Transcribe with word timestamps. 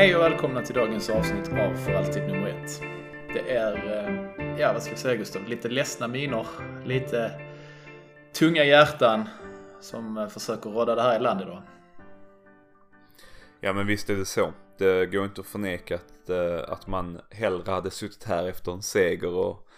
Hej 0.00 0.16
och 0.16 0.22
välkomna 0.22 0.62
till 0.62 0.74
dagens 0.74 1.10
avsnitt 1.10 1.48
av 1.48 1.74
För 1.74 1.94
alltid 1.94 2.22
nummer 2.22 2.48
ett. 2.48 2.82
Det 3.34 3.52
är, 3.52 3.74
eh, 3.74 4.60
ja 4.60 4.72
vad 4.72 4.82
ska 4.82 4.92
jag 4.92 4.98
säga 4.98 5.16
Gustav, 5.16 5.48
lite 5.48 5.68
ledsna 5.68 6.08
miner, 6.08 6.46
lite 6.84 7.32
tunga 8.38 8.64
hjärtan 8.64 9.28
som 9.80 10.18
eh, 10.18 10.28
försöker 10.28 10.70
råda 10.70 10.94
det 10.94 11.02
här 11.02 11.16
i 11.16 11.22
landet 11.22 11.46
idag. 11.46 11.62
Ja 13.60 13.72
men 13.72 13.86
visst 13.86 14.10
är 14.10 14.16
det 14.16 14.24
så. 14.24 14.52
Det 14.78 15.06
går 15.06 15.24
inte 15.24 15.40
att 15.40 15.46
förneka 15.46 15.94
att, 15.94 16.30
eh, 16.30 16.72
att 16.72 16.86
man 16.86 17.20
hellre 17.30 17.70
hade 17.70 17.90
suttit 17.90 18.24
här 18.24 18.48
efter 18.48 18.72
en 18.72 18.82
seger 18.82 19.34
och 19.34 19.68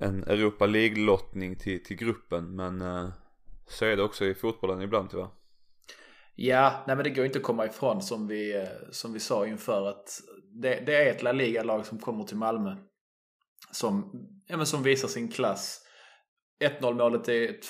en 0.00 0.24
Europa 0.24 0.66
League-lottning 0.66 1.56
till, 1.56 1.84
till 1.84 1.96
gruppen. 1.96 2.56
Men 2.56 2.82
så 3.66 3.84
är 3.84 3.96
det 3.96 4.02
också 4.02 4.24
i 4.24 4.34
fotbollen 4.34 4.82
ibland 4.82 5.10
tyvärr. 5.10 5.28
Ja, 6.34 6.84
nej 6.86 6.96
men 6.96 7.04
det 7.04 7.10
går 7.10 7.24
inte 7.24 7.38
att 7.38 7.44
komma 7.44 7.66
ifrån 7.66 8.02
som 8.02 8.28
vi, 8.28 8.56
eh, 8.56 8.68
som 8.90 9.12
vi 9.12 9.20
sa 9.20 9.46
inför 9.46 9.88
att 9.88 10.20
det, 10.62 10.80
det 10.86 10.94
är 10.94 11.10
ett 11.10 11.22
La 11.22 11.32
Liga-lag 11.32 11.86
som 11.86 11.98
kommer 11.98 12.24
till 12.24 12.36
Malmö. 12.36 12.76
Som, 13.70 14.12
ja, 14.46 14.56
men 14.56 14.66
som 14.66 14.82
visar 14.82 15.08
sin 15.08 15.30
klass. 15.30 15.86
1-0 16.80 16.94
målet 16.94 17.28
är 17.28 17.50
ett, 17.50 17.66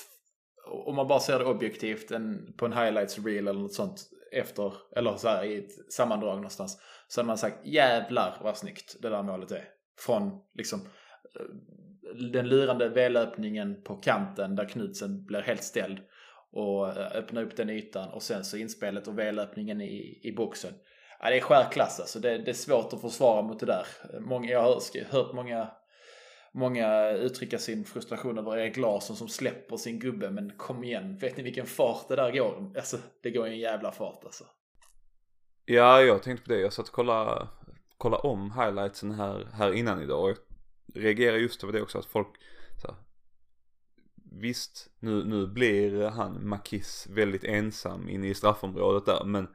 om 0.85 0.95
man 0.95 1.07
bara 1.07 1.19
ser 1.19 1.39
det 1.39 1.45
objektivt 1.45 2.11
en, 2.11 2.53
på 2.57 2.65
en 2.65 2.73
highlights 2.73 3.19
reel 3.19 3.47
eller 3.47 3.59
något 3.59 3.73
sånt 3.73 4.09
efter, 4.31 4.73
eller 4.95 5.17
så 5.17 5.27
här 5.27 5.43
i 5.43 5.57
ett 5.57 5.93
sammandrag 5.93 6.35
någonstans. 6.35 6.81
Så 7.07 7.21
hade 7.21 7.27
man 7.27 7.37
sagt 7.37 7.65
jävlar 7.65 8.37
vad 8.43 8.57
snyggt 8.57 8.95
det 9.01 9.09
där 9.09 9.23
målet 9.23 9.51
är. 9.51 9.65
Från 9.99 10.41
liksom 10.53 10.79
eh, 10.79 12.25
den 12.31 12.47
lurande 12.49 12.89
V-löpningen 12.89 13.83
på 13.83 13.95
kanten 13.95 14.55
där 14.55 14.65
Knutsen 14.65 15.25
blir 15.25 15.41
helt 15.41 15.63
ställd 15.63 15.99
och 16.51 16.89
eh, 16.89 17.17
öppna 17.17 17.41
upp 17.41 17.55
den 17.55 17.69
ytan 17.69 18.09
och 18.09 18.23
sen 18.23 18.43
så 18.43 18.57
inspelet 18.57 19.07
och 19.07 19.19
V-löpningen 19.19 19.81
i, 19.81 20.19
i 20.23 20.31
boxen. 20.31 20.73
Ja, 21.19 21.29
det 21.29 21.37
är 21.37 21.41
skärklass 21.41 21.99
alltså. 21.99 22.19
Det, 22.19 22.37
det, 22.37 22.51
är 22.51 22.55
svårt 22.55 22.93
att 22.93 23.01
försvara 23.01 23.41
mot 23.41 23.59
det 23.59 23.65
där. 23.65 23.85
Många, 24.19 24.51
jag 24.51 24.61
har 24.61 25.11
hört 25.11 25.33
många, 25.33 25.71
många 26.53 27.09
uttrycka 27.11 27.57
sin 27.57 27.85
frustration 27.85 28.37
över 28.37 28.57
Erik 28.57 28.77
Larsson 28.77 29.15
som 29.15 29.27
släpper 29.27 29.77
sin 29.77 29.99
gubbe. 29.99 30.29
Men 30.29 30.51
kom 30.57 30.83
igen, 30.83 31.17
vet 31.17 31.37
ni 31.37 31.43
vilken 31.43 31.65
fart 31.65 32.07
det 32.07 32.15
där 32.15 32.31
går? 32.31 32.71
Alltså, 32.75 32.97
det 33.23 33.31
går 33.31 33.47
en 33.47 33.59
jävla 33.59 33.91
fart 33.91 34.23
alltså. 34.23 34.43
Ja, 35.65 36.01
jag 36.01 36.23
tänkte 36.23 36.45
på 36.45 36.53
det. 36.53 36.59
Jag 36.59 36.73
satt 36.73 36.87
och 36.87 36.93
kollade, 36.93 37.47
kollade 37.97 38.27
om 38.27 38.51
highlightsen 38.51 39.11
här, 39.11 39.47
här 39.53 39.73
innan 39.73 40.01
idag. 40.01 40.23
Och 40.23 40.29
jag 40.29 40.37
reagerade 41.03 41.39
just 41.39 41.63
över 41.63 41.73
det 41.73 41.81
också 41.81 41.99
att 41.99 42.05
folk 42.05 42.27
så 42.81 42.95
Visst, 44.33 44.89
nu, 44.99 45.23
nu 45.23 45.47
blir 45.47 46.09
han 46.09 46.47
Makis 46.49 47.07
väldigt 47.09 47.43
ensam 47.43 48.09
inne 48.09 48.27
i 48.27 48.33
straffområdet 48.33 49.05
där 49.05 49.23
men 49.25 49.47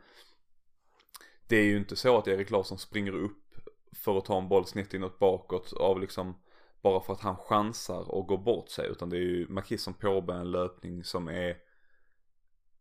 det 1.48 1.56
är 1.56 1.64
ju 1.64 1.76
inte 1.76 1.96
så 1.96 2.18
att 2.18 2.28
Erik 2.28 2.50
Larsson 2.50 2.78
springer 2.78 3.12
upp 3.12 3.54
för 3.92 4.18
att 4.18 4.24
ta 4.24 4.38
en 4.38 4.48
boll 4.48 4.66
snett 4.66 4.94
inåt 4.94 5.18
bakåt 5.18 5.72
av 5.72 6.00
liksom 6.00 6.34
bara 6.82 7.00
för 7.00 7.12
att 7.12 7.20
han 7.20 7.36
chansar 7.36 8.10
och 8.10 8.26
går 8.26 8.38
bort 8.38 8.68
sig 8.68 8.88
utan 8.88 9.10
det 9.10 9.16
är 9.16 9.20
ju 9.20 9.48
Makis 9.48 9.82
som 9.82 9.94
påbörjar 9.94 10.40
en 10.40 10.50
löpning 10.50 11.04
som 11.04 11.28
är 11.28 11.56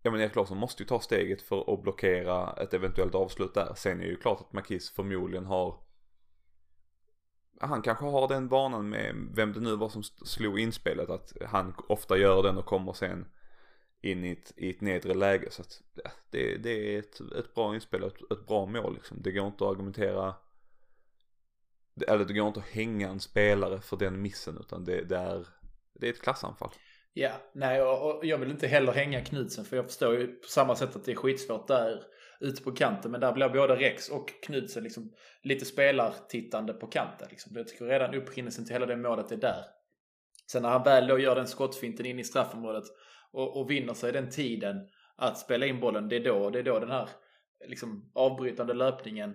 Ja 0.01 0.11
men 0.11 0.21
Erik 0.21 0.35
Larsson 0.35 0.57
måste 0.57 0.83
ju 0.83 0.87
ta 0.87 0.99
steget 0.99 1.41
för 1.41 1.73
att 1.73 1.81
blockera 1.83 2.53
ett 2.53 2.73
eventuellt 2.73 3.15
avslut 3.15 3.53
där. 3.53 3.73
Sen 3.75 3.99
är 3.99 4.03
det 4.03 4.09
ju 4.09 4.17
klart 4.17 4.41
att 4.41 4.53
Makis 4.53 4.89
förmodligen 4.89 5.45
har 5.45 5.79
han 7.59 7.81
kanske 7.81 8.05
har 8.05 8.27
den 8.27 8.47
vanan 8.47 8.89
med 8.89 9.15
vem 9.33 9.53
det 9.53 9.59
nu 9.59 9.75
var 9.75 9.89
som 9.89 10.03
slog 10.03 10.59
inspelet 10.59 11.09
att 11.09 11.33
han 11.45 11.73
ofta 11.87 12.17
gör 12.17 12.43
den 12.43 12.57
och 12.57 12.65
kommer 12.65 12.93
sen 12.93 13.25
in 14.01 14.25
i 14.25 14.31
ett, 14.31 14.53
i 14.55 14.69
ett 14.69 14.81
nedre 14.81 15.13
läge 15.13 15.51
så 15.51 15.61
att 15.61 15.81
ja, 16.03 16.11
det, 16.29 16.57
det 16.57 16.95
är 16.95 16.99
ett, 16.99 17.19
ett 17.19 17.53
bra 17.55 17.75
inspel 17.75 18.03
och 18.03 18.07
ett, 18.07 18.31
ett, 18.31 18.47
bra 18.47 18.65
mål 18.65 18.93
liksom. 18.93 19.21
Det 19.21 19.31
går 19.31 19.47
inte 19.47 19.63
att 19.63 19.71
argumentera 19.71 20.35
eller 22.07 22.25
det 22.25 22.33
går 22.33 22.47
inte 22.47 22.59
att 22.59 22.65
hänga 22.65 23.09
en 23.09 23.19
spelare 23.19 23.81
för 23.81 23.97
den 23.97 24.21
missen 24.21 24.57
utan 24.57 24.85
det, 24.85 25.01
det 25.01 25.17
är, 25.17 25.47
det 25.93 26.07
är 26.07 26.13
ett 26.13 26.21
klassanfall. 26.21 26.71
Ja, 27.17 27.31
nej 27.53 27.81
och, 27.81 28.25
jag 28.25 28.37
vill 28.37 28.51
inte 28.51 28.67
heller 28.67 28.91
hänga 28.91 29.21
Knudsen 29.21 29.65
för 29.65 29.75
jag 29.75 29.85
förstår 29.85 30.15
ju 30.15 30.27
på 30.27 30.47
samma 30.47 30.75
sätt 30.75 30.95
att 30.95 31.05
det 31.05 31.11
är 31.11 31.15
skitsvårt 31.15 31.67
där 31.67 32.03
ute 32.39 32.63
på 32.63 32.71
kanten. 32.71 33.11
Men 33.11 33.21
där 33.21 33.33
blir 33.33 33.49
både 33.49 33.75
Rex 33.75 34.09
och 34.09 34.43
Knudsen 34.43 34.83
liksom 34.83 35.13
lite 35.41 35.65
spelartittande 35.65 36.73
på 36.73 36.87
kanten. 36.87 37.27
Liksom. 37.29 37.55
Jag 37.55 37.67
tycker 37.67 37.85
redan 37.85 38.15
upprinnelsen 38.15 38.65
till 38.65 38.73
hela 38.73 38.85
det 38.85 38.95
målet 38.95 39.31
är 39.31 39.37
där. 39.37 39.65
Sen 40.51 40.61
när 40.61 40.69
han 40.69 40.83
väl 40.83 41.07
då 41.07 41.19
gör 41.19 41.35
den 41.35 41.47
skottfinten 41.47 42.05
in 42.05 42.19
i 42.19 42.23
straffområdet 42.23 42.83
och, 43.31 43.57
och 43.57 43.71
vinner 43.71 43.93
sig 43.93 44.11
den 44.11 44.29
tiden 44.29 44.89
att 45.15 45.37
spela 45.37 45.65
in 45.65 45.79
bollen, 45.79 46.09
det 46.09 46.15
är 46.15 46.23
då, 46.23 46.49
det 46.49 46.59
är 46.59 46.63
då 46.63 46.79
den 46.79 46.91
här 46.91 47.09
liksom, 47.67 48.11
avbrytande 48.15 48.73
löpningen 48.73 49.29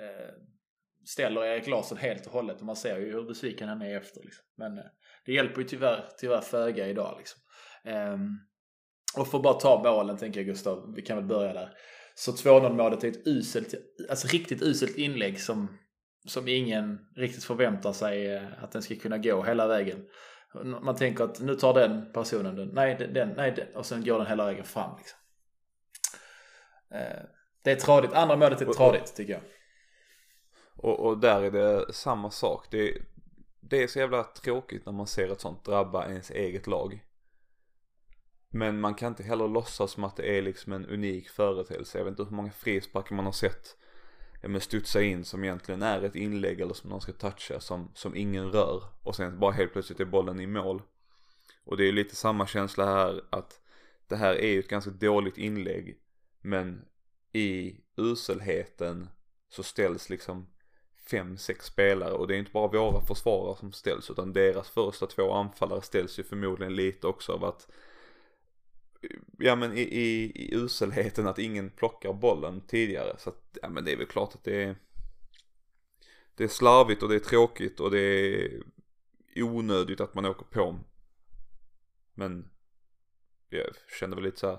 eh, 0.00 0.34
ställer 1.04 1.44
Erik 1.44 1.66
Larsson 1.66 1.98
helt 1.98 2.26
och 2.26 2.32
hållet 2.32 2.60
och 2.60 2.66
man 2.66 2.76
ser 2.76 2.98
ju 2.98 3.12
hur 3.12 3.22
besviken 3.22 3.68
han 3.68 3.82
är 3.82 3.96
efter. 3.96 4.20
Liksom. 4.22 4.44
Men 4.56 4.78
eh, 4.78 4.84
det 5.26 5.32
hjälper 5.32 5.60
ju 5.60 5.66
tyvärr, 5.66 6.08
tyvärr 6.18 6.40
föga 6.40 6.88
idag. 6.88 7.14
Liksom. 7.18 7.40
Eh, 7.84 8.18
och 9.16 9.28
för 9.28 9.38
att 9.38 9.44
bara 9.44 9.54
ta 9.54 9.82
målen 9.82 10.16
tänker 10.16 10.40
jag 10.40 10.46
Gustav, 10.46 10.94
vi 10.96 11.02
kan 11.02 11.16
väl 11.16 11.26
börja 11.26 11.52
där. 11.52 11.70
Så 12.14 12.32
2-0 12.32 12.72
målet 12.72 13.04
är 13.04 13.08
ett 13.08 13.26
uselt, 13.26 13.74
alltså 14.10 14.28
riktigt 14.28 14.62
uselt 14.62 14.96
inlägg 14.96 15.40
som, 15.40 15.78
som 16.26 16.48
ingen 16.48 16.98
riktigt 17.16 17.44
förväntar 17.44 17.92
sig 17.92 18.34
eh, 18.34 18.64
att 18.64 18.72
den 18.72 18.82
ska 18.82 18.96
kunna 18.96 19.18
gå 19.18 19.42
hela 19.42 19.66
vägen. 19.66 20.06
Man 20.82 20.96
tänker 20.96 21.24
att 21.24 21.40
nu 21.40 21.54
tar 21.54 21.74
den 21.74 22.12
personen 22.12 22.56
den, 22.56 22.68
nej 22.68 23.10
den, 23.14 23.28
nej 23.28 23.52
den, 23.56 23.76
och 23.76 23.86
sen 23.86 24.04
går 24.04 24.18
den 24.18 24.26
hela 24.26 24.44
vägen 24.44 24.64
fram. 24.64 24.96
Liksom. 24.98 25.18
Eh, 26.94 27.24
det 27.62 27.72
är 27.72 27.76
tradigt, 27.76 28.12
andra 28.12 28.36
målet 28.36 28.60
är 28.60 28.72
tradigt 28.72 29.16
tycker 29.16 29.32
jag. 29.32 29.42
Och, 30.76 31.06
och 31.06 31.18
där 31.18 31.42
är 31.42 31.50
det 31.50 31.92
samma 31.92 32.30
sak. 32.30 32.66
Det, 32.70 32.98
det 33.60 33.82
är 33.82 33.86
så 33.86 33.98
jävla 33.98 34.24
tråkigt 34.24 34.86
när 34.86 34.92
man 34.92 35.06
ser 35.06 35.32
ett 35.32 35.40
sånt 35.40 35.64
drabba 35.64 36.08
ens 36.08 36.30
eget 36.30 36.66
lag. 36.66 37.04
Men 38.50 38.80
man 38.80 38.94
kan 38.94 39.08
inte 39.08 39.22
heller 39.22 39.48
låtsas 39.48 39.90
som 39.90 40.04
att 40.04 40.16
det 40.16 40.38
är 40.38 40.42
liksom 40.42 40.72
en 40.72 40.86
unik 40.86 41.28
företeelse. 41.28 41.98
Jag 41.98 42.04
vet 42.04 42.12
inte 42.12 42.24
hur 42.24 42.36
många 42.36 42.52
frisparkar 42.52 43.16
man 43.16 43.24
har 43.24 43.32
sett 43.32 43.76
med 44.42 44.62
studsa 44.62 45.02
in 45.02 45.24
som 45.24 45.44
egentligen 45.44 45.82
är 45.82 46.02
ett 46.02 46.16
inlägg 46.16 46.60
eller 46.60 46.74
som 46.74 46.90
någon 46.90 47.00
ska 47.00 47.12
toucha 47.12 47.60
som, 47.60 47.90
som 47.94 48.16
ingen 48.16 48.50
rör. 48.50 48.82
Och 49.02 49.16
sen 49.16 49.38
bara 49.38 49.52
helt 49.52 49.72
plötsligt 49.72 50.00
är 50.00 50.04
bollen 50.04 50.40
i 50.40 50.46
mål. 50.46 50.82
Och 51.64 51.76
det 51.76 51.82
är 51.82 51.86
ju 51.86 51.92
lite 51.92 52.16
samma 52.16 52.46
känsla 52.46 52.86
här 52.86 53.24
att 53.30 53.60
det 54.08 54.16
här 54.16 54.34
är 54.34 54.52
ju 54.52 54.58
ett 54.58 54.68
ganska 54.68 54.90
dåligt 54.90 55.38
inlägg. 55.38 56.00
Men 56.40 56.84
i 57.32 57.80
uselheten 57.96 59.08
så 59.48 59.62
ställs 59.62 60.10
liksom 60.10 60.53
fem, 61.10 61.38
sex 61.38 61.66
spelare 61.66 62.12
och 62.12 62.26
det 62.26 62.34
är 62.34 62.38
inte 62.38 62.52
bara 62.52 62.68
våra 62.68 63.00
försvarare 63.00 63.56
som 63.56 63.72
ställs 63.72 64.10
utan 64.10 64.32
deras 64.32 64.70
första 64.70 65.06
två 65.06 65.32
anfallare 65.32 65.82
ställs 65.82 66.18
ju 66.18 66.22
förmodligen 66.22 66.74
lite 66.74 67.06
också 67.06 67.32
av 67.32 67.44
att 67.44 67.68
ja 69.38 69.56
men 69.56 69.72
i, 69.72 69.80
i, 69.80 70.32
i 70.34 70.54
uselheten 70.54 71.26
att 71.26 71.38
ingen 71.38 71.70
plockar 71.70 72.12
bollen 72.12 72.60
tidigare. 72.60 73.16
Så 73.18 73.30
att, 73.30 73.58
ja 73.62 73.68
men 73.68 73.84
det 73.84 73.92
är 73.92 73.96
väl 73.96 74.06
klart 74.06 74.34
att 74.34 74.44
det 74.44 74.62
är 74.62 74.76
det 76.36 76.44
är 76.44 76.48
slarvigt 76.48 77.02
och 77.02 77.08
det 77.08 77.14
är 77.14 77.20
tråkigt 77.20 77.80
och 77.80 77.90
det 77.90 78.00
är 78.00 78.62
onödigt 79.36 80.00
att 80.00 80.14
man 80.14 80.24
åker 80.24 80.44
på. 80.44 80.78
Men 82.14 82.50
jag 83.48 83.66
kände 84.00 84.16
väl 84.16 84.24
lite 84.24 84.40
så 84.40 84.46
här, 84.46 84.58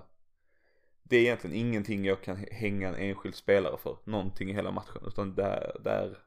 Det 1.03 1.17
är 1.17 1.21
egentligen 1.21 1.55
ingenting 1.55 2.05
jag 2.05 2.21
kan 2.21 2.45
hänga 2.51 2.89
en 2.89 2.95
enskild 2.95 3.35
spelare 3.35 3.77
för. 3.77 3.97
Någonting 4.03 4.49
i 4.49 4.53
hela 4.53 4.71
matchen. 4.71 5.03
Utan 5.07 5.35
där, 5.35 5.77
där 5.83 6.24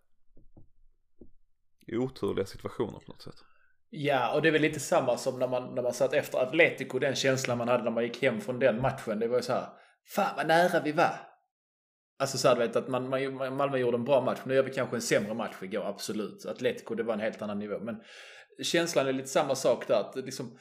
oturliga 1.97 2.47
situationer 2.47 2.99
på 2.99 3.13
något 3.13 3.23
sätt. 3.23 3.45
Ja, 3.91 4.35
och 4.35 4.43
det 4.43 4.49
är 4.49 4.53
väl 4.53 4.63
lite 4.63 4.81
samma 4.81 5.17
som 5.17 5.39
när 5.39 5.49
man, 5.49 5.75
när 5.75 5.83
man 5.83 5.93
satt 5.93 6.13
efter 6.13 6.39
Atletico, 6.39 6.99
den 6.99 7.15
känslan 7.15 7.59
man 7.59 7.69
hade 7.69 7.85
när 7.85 7.91
man 7.91 8.05
gick 8.05 8.23
hem 8.23 8.41
från 8.41 8.59
den 8.59 8.81
matchen. 8.81 9.19
Det 9.19 9.29
var 9.29 9.37
ju 9.37 9.43
så 9.43 9.53
här, 9.53 9.67
fan 10.07 10.37
vad 10.37 10.47
nära 10.47 10.81
vi 10.81 10.93
var. 10.93 11.15
Alltså 12.19 12.39
så 12.39 12.49
här, 12.49 12.55
du 12.55 12.61
vet 12.61 12.77
att 12.77 12.89
man, 12.89 13.09
man, 13.09 13.57
Malmö 13.57 13.79
gjorde 13.79 13.97
en 13.97 14.05
bra 14.05 14.25
match. 14.25 14.39
Nu 14.45 14.55
gör 14.55 14.63
vi 14.63 14.71
kanske 14.71 14.97
en 14.97 15.03
sämre 15.03 15.35
match 15.35 15.55
igår, 15.63 15.85
absolut. 15.85 16.47
Atletico, 16.47 16.95
det 16.95 17.03
var 17.03 17.15
en 17.15 17.21
helt 17.21 17.43
annan 17.43 17.59
nivå. 17.59 17.79
Men 17.79 17.97
känslan 18.63 19.07
är 19.07 19.13
lite 19.13 19.29
samma 19.29 19.55
sak 19.55 19.89
där. 19.89 20.01
Att 20.01 20.17
liksom, 20.17 20.59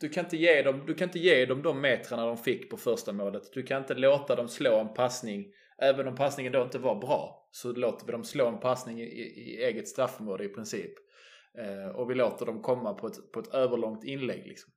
du, 0.00 0.08
kan 0.08 0.24
inte 0.24 0.36
ge 0.36 0.62
dem, 0.62 0.86
du 0.86 0.94
kan 0.94 1.08
inte 1.08 1.18
ge 1.18 1.46
dem 1.46 1.62
de 1.62 1.80
metrarna 1.80 2.26
de 2.26 2.36
fick 2.36 2.70
på 2.70 2.76
första 2.76 3.12
målet. 3.12 3.42
Du 3.52 3.62
kan 3.62 3.80
inte 3.80 3.94
låta 3.94 4.36
dem 4.36 4.48
slå 4.48 4.80
en 4.80 4.94
passning. 4.94 5.46
Även 5.78 6.08
om 6.08 6.14
passningen 6.14 6.52
då 6.52 6.62
inte 6.62 6.78
var 6.78 7.00
bra 7.00 7.43
så 7.54 7.72
låter 7.72 8.06
vi 8.06 8.12
dem 8.12 8.24
slå 8.24 8.48
en 8.48 8.60
passning 8.60 9.00
i, 9.00 9.04
i, 9.04 9.64
eget 9.64 9.88
straffområde 9.88 10.44
i 10.44 10.48
princip. 10.48 10.92
Eh, 11.58 11.96
och 11.96 12.10
vi 12.10 12.14
låter 12.14 12.46
dem 12.46 12.62
komma 12.62 12.94
på 12.94 13.06
ett, 13.06 13.32
på 13.32 13.40
ett 13.40 13.54
överlångt 13.54 14.04
inlägg. 14.04 14.46
Liksom. 14.46 14.72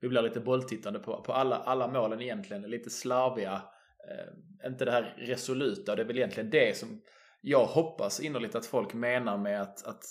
Vi 0.00 0.08
blir 0.08 0.22
lite 0.22 0.40
bolltittande 0.40 0.98
på, 0.98 1.22
på 1.22 1.32
alla, 1.32 1.56
alla 1.56 1.88
målen 1.88 2.20
egentligen. 2.20 2.62
Lite 2.62 2.90
slarviga. 2.90 3.62
Eh, 4.10 4.68
inte 4.70 4.84
det 4.84 4.90
här 4.90 5.14
resoluta. 5.18 5.96
Det 5.96 6.02
är 6.02 6.06
väl 6.06 6.16
egentligen 6.16 6.50
det 6.50 6.76
som 6.76 7.02
jag 7.40 7.66
hoppas 7.66 8.20
innerligt 8.20 8.54
att 8.54 8.66
folk 8.66 8.94
menar 8.94 9.38
med 9.38 9.62
att, 9.62 9.86
att 9.86 10.02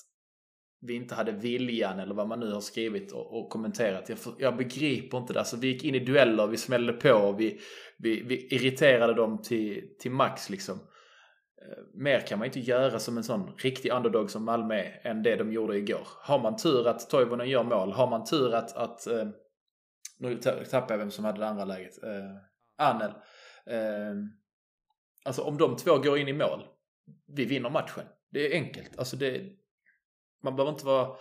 vi 0.82 0.94
inte 0.94 1.16
hade 1.16 1.32
viljan 1.32 2.00
eller 2.00 2.16
vad 2.16 2.28
man 2.28 2.40
nu 2.40 2.52
har 2.52 2.62
skrivit 2.62 3.12
och, 3.12 3.40
och 3.40 3.50
kommenterat. 3.50 4.10
Jag, 4.10 4.18
jag, 4.40 4.58
begriper 4.58 5.18
inte 5.18 5.34
det. 5.34 5.40
Alltså, 5.40 5.58
vi 5.58 5.68
gick 5.68 5.84
in 5.84 5.96
i 5.96 6.00
dueller, 6.00 6.48
vi 6.48 6.58
smällde 6.58 6.94
på, 6.94 7.36
vi, 7.38 7.60
vi, 7.98 8.22
vi 8.22 8.48
irriterade 8.56 9.14
dem 9.14 9.42
till, 9.42 9.96
till 10.00 10.12
max 10.12 10.50
liksom. 10.50 10.80
Eh, 11.66 11.84
mer 11.94 12.20
kan 12.20 12.40
man 12.40 12.46
inte 12.46 12.60
göra 12.60 13.00
som 13.00 13.18
en 13.18 13.24
sån 13.24 13.56
riktig 13.58 13.92
underdog 13.92 14.32
som 14.32 14.46
Malmö 14.46 14.76
är 14.76 15.02
än 15.04 15.24
det 15.24 15.36
de 15.36 15.52
gjorde 15.52 15.78
igår. 15.78 16.08
Har 16.22 16.40
man 16.40 16.58
tur 16.58 16.88
att 16.88 17.10
Toivonen 17.10 17.50
gör 17.50 17.64
mål, 17.64 17.92
har 17.92 18.10
man 18.10 18.26
tur 18.26 18.54
att, 18.54 18.76
att 18.76 19.08
eh, 19.08 19.28
nu 20.18 20.38
tappar 20.72 20.94
jag 20.94 20.98
vem 20.98 21.12
som 21.12 21.26
hade 21.26 21.40
det 21.40 21.48
andra 21.48 21.66
läget, 21.66 22.04
eh, 22.04 22.36
Anel. 22.78 23.12
Eh, 23.66 24.16
alltså 25.26 25.42
om 25.42 25.58
de 25.58 25.78
två 25.78 25.98
går 25.98 26.18
in 26.18 26.28
i 26.28 26.34
mål, 26.34 26.66
vi 27.28 27.46
vinner 27.46 27.70
matchen. 27.70 28.04
Det 28.30 28.48
är 28.48 28.54
enkelt. 28.54 29.00
Alltså 29.00 29.16
det, 29.16 29.42
man 30.44 30.56
behöver 30.56 30.74
inte 30.74 30.86
vara 30.86 31.16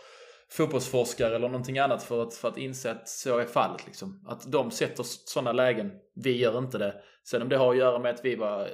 fotbollsforskare 0.51 1.37
eller 1.37 1.49
någonting 1.49 1.79
annat 1.79 2.03
för 2.03 2.23
att, 2.23 2.35
för 2.35 2.49
att 2.49 2.59
inse 2.59 2.91
att 2.91 3.09
så 3.09 3.39
är 3.39 3.47
fallet. 3.47 3.87
Liksom. 3.87 4.25
Att 4.29 4.53
de 4.53 4.71
sätter 4.71 5.05
sådana 5.07 5.53
lägen, 5.53 5.93
vi 6.15 6.37
gör 6.37 6.59
inte 6.59 6.79
det. 6.79 7.03
Sen 7.25 7.43
om 7.43 7.49
det 7.49 7.57
har 7.57 7.71
att 7.71 7.79
göra 7.79 7.99
med 7.99 8.15
att 8.15 8.25
vi 8.25 8.37
var 8.37 8.69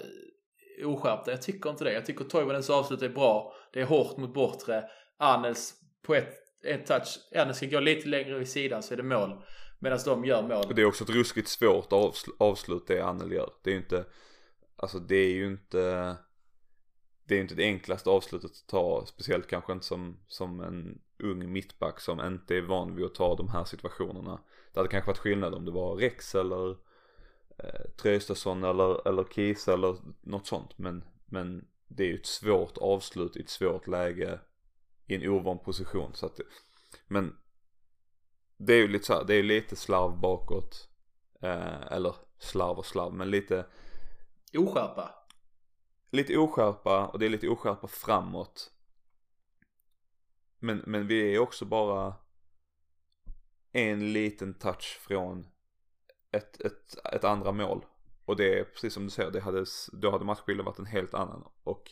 oskärpta, 0.84 1.30
jag 1.30 1.42
tycker 1.42 1.70
inte 1.70 1.84
det. 1.84 1.92
Jag 1.92 2.06
tycker 2.06 2.24
Toivonens 2.24 2.70
avslut 2.70 3.02
är 3.02 3.08
bra. 3.08 3.54
Det 3.72 3.80
är 3.80 3.84
hårt 3.84 4.16
mot 4.16 4.34
bortre. 4.34 4.84
Annels 5.18 5.74
på 6.02 6.14
ett, 6.14 6.34
ett 6.64 6.86
touch, 6.86 7.18
Annels 7.36 7.56
ska 7.56 7.66
gå 7.66 7.80
lite 7.80 8.08
längre 8.08 8.38
vid 8.38 8.48
sidan 8.48 8.82
så 8.82 8.94
är 8.94 8.96
det 8.96 9.02
mål. 9.02 9.42
Medan 9.78 9.98
de 10.04 10.24
gör 10.24 10.42
mål. 10.42 10.74
Det 10.74 10.82
är 10.82 10.86
också 10.86 11.04
ett 11.04 11.10
ruskigt 11.10 11.48
svårt 11.48 11.92
avsl 11.92 12.30
avslut 12.38 12.86
det 12.86 13.00
Annel 13.00 13.32
gör. 13.32 13.50
Det 13.62 13.70
är 13.70 13.74
ju 13.74 13.80
inte, 13.80 14.04
alltså 14.76 14.98
det 14.98 15.16
är 15.16 15.34
ju 15.34 15.46
inte 15.46 16.16
det 17.30 17.36
är 17.36 17.40
inte 17.40 17.54
det 17.54 17.64
enklaste 17.64 18.10
avslutet 18.10 18.50
att 18.50 18.66
ta, 18.66 19.06
speciellt 19.06 19.46
kanske 19.46 19.72
inte 19.72 19.86
som, 19.86 20.16
som 20.26 20.60
en 20.60 20.98
ung 21.18 21.52
mittback 21.52 22.00
som 22.00 22.20
inte 22.20 22.56
är 22.56 22.62
van 22.62 22.96
vid 22.96 23.04
att 23.04 23.14
ta 23.14 23.36
de 23.36 23.48
här 23.48 23.64
situationerna. 23.64 24.40
Det 24.72 24.80
hade 24.80 24.88
kanske 24.88 25.10
varit 25.10 25.18
skillnad 25.18 25.54
om 25.54 25.64
det 25.64 25.70
var 25.70 25.96
Rex 25.96 26.34
eller 26.34 26.76
eh, 27.64 28.70
eller, 28.70 29.08
eller 29.08 29.24
Kies 29.24 29.68
eller 29.68 29.96
något 30.20 30.46
sånt. 30.46 30.78
Men, 30.78 31.04
men 31.26 31.68
det 31.88 32.04
är 32.04 32.08
ju 32.08 32.14
ett 32.14 32.26
svårt 32.26 32.78
avslut 32.78 33.36
i 33.36 33.40
ett 33.40 33.50
svårt 33.50 33.86
läge 33.86 34.40
i 35.06 35.14
en 35.14 35.30
ovan 35.30 35.58
position. 35.58 36.14
Så 36.14 36.26
att 36.26 36.36
det, 36.36 36.44
men 37.06 37.36
det 38.56 38.72
är 38.72 38.78
ju 38.78 38.88
lite 38.88 39.06
så 39.06 39.14
här, 39.14 39.24
det 39.24 39.34
är 39.34 39.42
lite 39.42 39.76
slarv 39.76 40.20
bakåt. 40.20 40.88
Eh, 41.42 41.92
eller 41.92 42.14
slarv 42.38 42.78
och 42.78 42.86
slarv, 42.86 43.12
men 43.12 43.30
lite 43.30 43.66
Oskärpa 44.58 45.20
lite 46.10 46.38
oskärpa 46.38 47.06
och 47.06 47.18
det 47.18 47.26
är 47.26 47.30
lite 47.30 47.48
oskärpa 47.48 47.88
framåt. 47.88 48.72
Men, 50.58 50.82
men 50.86 51.06
vi 51.06 51.34
är 51.34 51.38
också 51.38 51.64
bara 51.64 52.14
en 53.72 54.12
liten 54.12 54.54
touch 54.54 54.98
från 55.00 55.46
ett, 56.32 56.60
ett, 56.60 57.06
ett 57.12 57.24
andra 57.24 57.52
mål. 57.52 57.84
Och 58.24 58.36
det 58.36 58.58
är 58.58 58.64
precis 58.64 58.94
som 58.94 59.04
du 59.04 59.10
säger, 59.10 59.30
det 59.30 59.40
hade, 59.40 59.64
då 59.92 60.10
hade 60.10 60.24
matchbilden 60.24 60.66
varit 60.66 60.78
en 60.78 60.86
helt 60.86 61.14
annan. 61.14 61.44
Och 61.64 61.90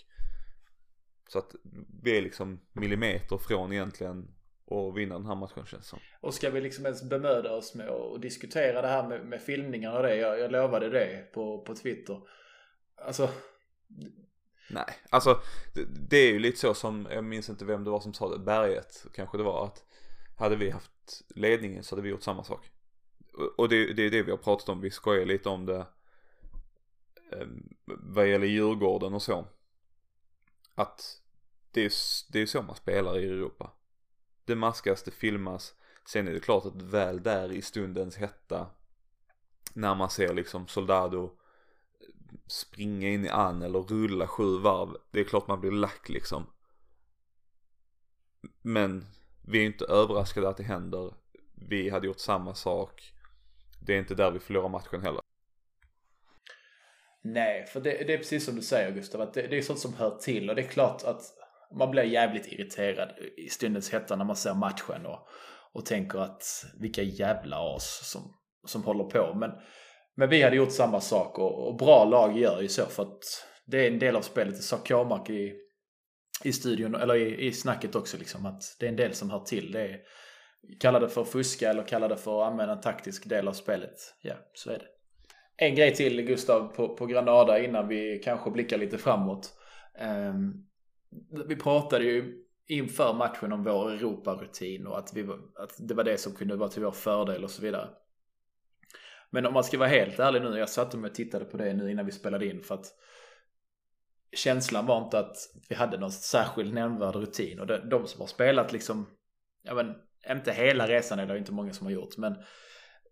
så 1.29 1.39
att 1.39 1.55
vi 2.03 2.19
är 2.19 2.23
liksom 2.23 2.61
millimeter 2.73 3.39
från 3.39 3.73
egentligen 3.73 4.35
att 4.71 4.97
vinna 4.97 5.15
den 5.15 5.27
här 5.27 5.35
matchen 5.35 5.67
känns 5.67 5.87
som. 5.87 5.99
Och 6.21 6.35
ska 6.35 6.51
vi 6.51 6.61
liksom 6.61 6.85
ens 6.85 7.03
bemöda 7.03 7.53
oss 7.53 7.75
med 7.75 7.89
att 7.89 8.23
diskutera 8.23 8.83
det 8.83 8.89
här 8.89 9.09
med, 9.09 9.27
med 9.27 9.43
filmningar 9.43 9.97
och 9.97 10.03
det? 10.03 10.17
Jag, 10.17 10.41
jag 10.41 10.53
lovade 10.53 10.91
det 10.91 11.33
på, 11.33 11.59
på 11.59 11.75
Twitter. 11.75 12.21
Alltså 12.97 13.29
Nej, 14.71 14.95
alltså 15.11 15.41
det, 15.75 15.85
det, 16.09 16.17
är 16.17 16.33
ju 16.33 16.39
lite 16.39 16.59
så 16.59 16.75
som, 16.75 17.09
jag 17.11 17.25
minns 17.25 17.49
inte 17.49 17.65
vem 17.65 17.85
det 17.85 17.91
var 17.91 18.01
som 18.01 18.15
sa 18.15 18.29
det, 18.29 18.39
Berget 18.39 19.07
kanske 19.15 19.37
det 19.37 19.43
var 19.43 19.65
att 19.65 19.85
hade 20.37 20.57
vi 20.57 20.71
haft 20.71 21.23
ledningen 21.35 21.85
så 21.85 21.95
hade 21.95 22.03
vi 22.03 22.09
gjort 22.09 22.23
samma 22.23 22.45
sak. 22.45 22.71
Och 23.57 23.69
det, 23.69 23.93
det 23.93 24.03
är 24.03 24.11
det 24.11 24.23
vi 24.23 24.31
har 24.31 24.39
pratat 24.39 24.69
om, 24.69 24.81
vi 24.81 24.91
skojar 24.91 25.27
lite 25.27 25.49
om 25.49 25.67
det 25.67 25.87
ehm, 27.33 27.75
vad 27.85 28.29
gäller 28.29 28.47
Djurgården 28.47 29.15
och 29.15 29.23
så. 29.23 29.47
Att 30.75 31.21
det 31.71 31.85
är, 31.85 31.93
det 32.33 32.41
är 32.41 32.47
så 32.47 32.63
man 32.63 32.77
spelar 32.77 33.19
i 33.19 33.29
Europa. 33.29 33.73
Det 34.45 34.55
maskas, 34.55 35.03
det 35.03 35.11
filmas. 35.11 35.75
Sen 36.07 36.29
är 36.29 36.33
det 36.33 36.41
klart 36.41 36.65
att 36.65 36.83
väl 36.83 37.23
där 37.23 37.53
i 37.53 37.63
stundens 37.63 38.17
hetta 38.17 38.67
när 39.73 39.95
man 39.95 40.11
ser 40.11 40.35
liksom 40.35 40.69
Soldado 40.69 41.25
eh, 41.25 42.07
springa 42.47 43.09
in 43.09 43.25
i 43.25 43.29
an 43.29 43.63
eller 43.63 43.81
rulla 43.81 44.27
sju 44.27 44.59
varv. 44.59 44.97
Det 45.11 45.21
är 45.21 45.25
klart 45.25 45.49
man 45.49 45.61
blir 45.61 45.71
lack 45.71 46.09
liksom. 46.09 46.47
Men 48.63 49.07
vi 49.43 49.59
är 49.59 49.67
inte 49.67 49.85
överraskade 49.85 50.49
att 50.49 50.57
det 50.57 50.63
händer. 50.63 51.15
Vi 51.55 51.91
hade 51.91 52.07
gjort 52.07 52.19
samma 52.19 52.55
sak. 52.55 53.13
Det 53.87 53.95
är 53.95 53.99
inte 53.99 54.15
där 54.15 54.31
vi 54.31 54.39
förlorar 54.39 54.69
matchen 54.69 55.03
heller. 55.03 55.21
Nej, 57.25 57.67
för 57.67 57.81
det, 57.81 57.91
det 57.91 58.15
är 58.15 58.19
precis 58.19 58.45
som 58.45 58.57
du 58.57 58.63
säger 58.63 58.91
Gustav, 58.91 59.21
att 59.21 59.35
det, 59.35 59.47
det, 59.47 59.59
är 59.59 59.63
sånt 59.63 59.79
som 59.79 59.95
hör 59.95 60.11
till 60.11 60.51
och 60.51 60.57
det 60.57 60.63
är 60.63 60.69
klart 60.69 61.03
att 61.05 61.23
man 61.79 61.91
blir 61.91 62.03
jävligt 62.03 62.53
irriterad 62.53 63.15
i 63.37 63.49
stundens 63.49 63.93
hetta 63.93 64.17
när 64.17 64.25
man 64.25 64.37
ser 64.37 64.55
matchen 64.55 65.07
och, 65.07 65.29
och 65.73 65.87
tänker 65.87 66.19
att 66.19 66.43
vilka 66.81 67.03
jävla 67.03 67.57
as 67.77 68.11
som, 68.11 68.35
som 68.67 68.85
håller 68.85 69.05
på. 69.05 69.35
Men 69.35 69.51
men 70.19 70.29
vi 70.29 70.43
hade 70.43 70.57
gjort 70.57 70.73
samma 70.73 71.01
sak 71.01 71.39
och, 71.39 71.69
och, 71.69 71.77
bra 71.77 72.05
lag 72.05 72.39
gör 72.39 72.61
ju 72.61 72.69
så 72.69 72.87
för 72.87 73.03
att 73.03 73.23
det 73.67 73.87
är 73.87 73.91
en 73.91 73.99
del 73.99 74.17
av 74.17 74.23
spelet. 74.23 74.57
Det 74.57 74.63
sa 74.63 74.77
Kåmark 74.77 75.31
i, 75.31 75.55
i 76.45 76.53
studion, 76.53 76.95
eller 76.95 77.15
i, 77.15 77.47
i 77.47 77.53
snacket 77.53 77.95
också 77.95 78.17
liksom 78.19 78.47
att 78.47 78.63
det 78.81 78.87
är 78.87 78.91
en 78.91 78.97
del 78.97 79.15
som 79.15 79.31
hör 79.31 79.41
till. 79.41 79.73
Det 79.73 79.81
är, 79.81 79.97
kalla 80.81 81.01
det 81.01 81.09
för 81.09 81.25
fuska 81.25 81.71
eller 81.71 81.83
kalla 81.83 82.09
det 82.09 82.17
för 82.17 82.43
att 82.43 82.53
använda 82.53 82.75
en 82.75 82.81
taktisk 82.81 83.29
del 83.29 83.49
av 83.49 83.53
spelet. 83.53 84.15
Ja, 84.23 84.35
så 84.53 84.71
är 84.71 84.79
det. 84.79 84.87
En 85.57 85.75
grej 85.75 85.95
till 85.95 86.23
Gustav 86.23 86.69
på, 86.69 86.97
på 86.97 87.07
Granada 87.07 87.59
innan 87.59 87.89
vi 87.89 88.21
kanske 88.25 88.51
blickar 88.51 88.79
lite 88.79 88.99
framåt. 88.99 89.55
Um, 90.31 90.67
vi 91.47 91.57
pratade 91.57 92.05
ju 92.05 92.45
inför 92.67 93.15
matchen 93.15 93.53
om 93.53 93.65
vår 93.65 93.93
Europarutin 93.93 94.87
och 94.87 94.99
att, 94.99 95.13
vi, 95.15 95.29
att 95.55 95.75
det 95.79 95.95
var 95.95 96.05
det 96.05 96.19
som 96.19 96.33
kunde 96.33 96.57
vara 96.57 96.69
till 96.69 96.83
vår 96.83 96.91
fördel 96.91 97.45
och 97.45 97.51
så 97.51 97.63
vidare. 97.63 97.89
Men 99.31 99.47
om 99.47 99.55
man 99.55 99.65
ska 99.65 99.79
vara 99.79 99.89
helt 99.89 100.19
ärlig 100.19 100.43
nu, 100.43 100.59
jag 100.59 100.69
satte 100.69 100.97
mig 100.97 101.09
och 101.09 101.15
tittade 101.15 101.45
på 101.45 101.57
det 101.57 101.75
nu 101.75 101.91
innan 101.91 102.07
vi 102.07 102.13
spelade 102.13 102.47
in 102.47 102.63
för 102.63 102.75
att 102.75 102.87
känslan 104.33 104.87
var 104.87 105.05
inte 105.05 105.19
att 105.19 105.37
vi 105.69 105.75
hade 105.75 105.99
någon 105.99 106.13
särskild 106.13 106.75
nämnvärd 106.75 107.17
rutin 107.17 107.61
och 107.61 107.67
de, 107.67 107.89
de 107.89 108.07
som 108.07 108.21
har 108.21 108.27
spelat 108.27 108.73
liksom, 108.73 109.07
ja 109.63 109.75
men 109.75 109.95
inte 110.31 110.53
hela 110.53 110.89
resan 110.89 111.19
är 111.19 111.27
det 111.27 111.39
inte 111.39 111.53
många 111.53 111.73
som 111.73 111.87
har 111.87 111.93
gjort, 111.93 112.17
men 112.17 112.37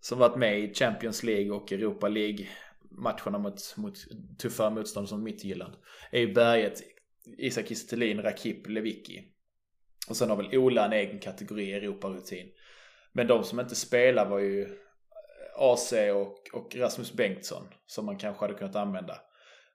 som 0.00 0.18
varit 0.18 0.36
med 0.36 0.58
i 0.58 0.74
Champions 0.74 1.22
League 1.22 1.50
och 1.50 1.72
Europa 1.72 2.08
League 2.08 2.48
matcherna 2.90 3.38
mot, 3.38 3.74
mot 3.76 3.94
tuffare 4.38 4.70
motstånd 4.70 5.08
som 5.08 5.22
Midtjylland 5.22 5.74
är 6.10 6.20
ju 6.20 6.32
berget 6.32 6.82
Isak 7.38 7.66
Kiese 7.68 7.96
Rakip, 8.22 8.68
Lewicki. 8.68 9.32
Och 10.08 10.16
sen 10.16 10.30
har 10.30 10.36
väl 10.36 10.58
Ola 10.58 10.84
en 10.84 10.92
egen 10.92 11.18
kategori 11.18 11.72
Europarutin. 11.72 12.52
Men 13.12 13.26
de 13.26 13.44
som 13.44 13.60
inte 13.60 13.74
spelar 13.74 14.28
var 14.28 14.38
ju 14.38 14.62
eh, 14.62 14.68
AC 15.58 15.92
och, 15.92 16.50
och 16.52 16.76
Rasmus 16.76 17.12
Bengtsson 17.12 17.66
som 17.86 18.06
man 18.06 18.18
kanske 18.18 18.44
hade 18.44 18.58
kunnat 18.58 18.76
använda. 18.76 19.20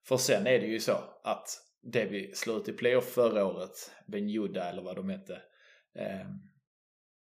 För 0.07 0.17
sen 0.17 0.47
är 0.47 0.59
det 0.59 0.67
ju 0.67 0.79
så 0.79 0.97
att 1.23 1.47
det 1.81 2.05
vi 2.05 2.35
slog 2.35 2.57
ut 2.57 2.69
i 2.69 2.73
playoff 2.73 3.05
förra 3.05 3.45
året, 3.45 3.91
Ben 4.07 4.29
Juda 4.29 4.69
eller 4.69 4.81
vad 4.81 4.95
de 4.95 5.09
hette, 5.09 5.41
eh, 5.95 6.27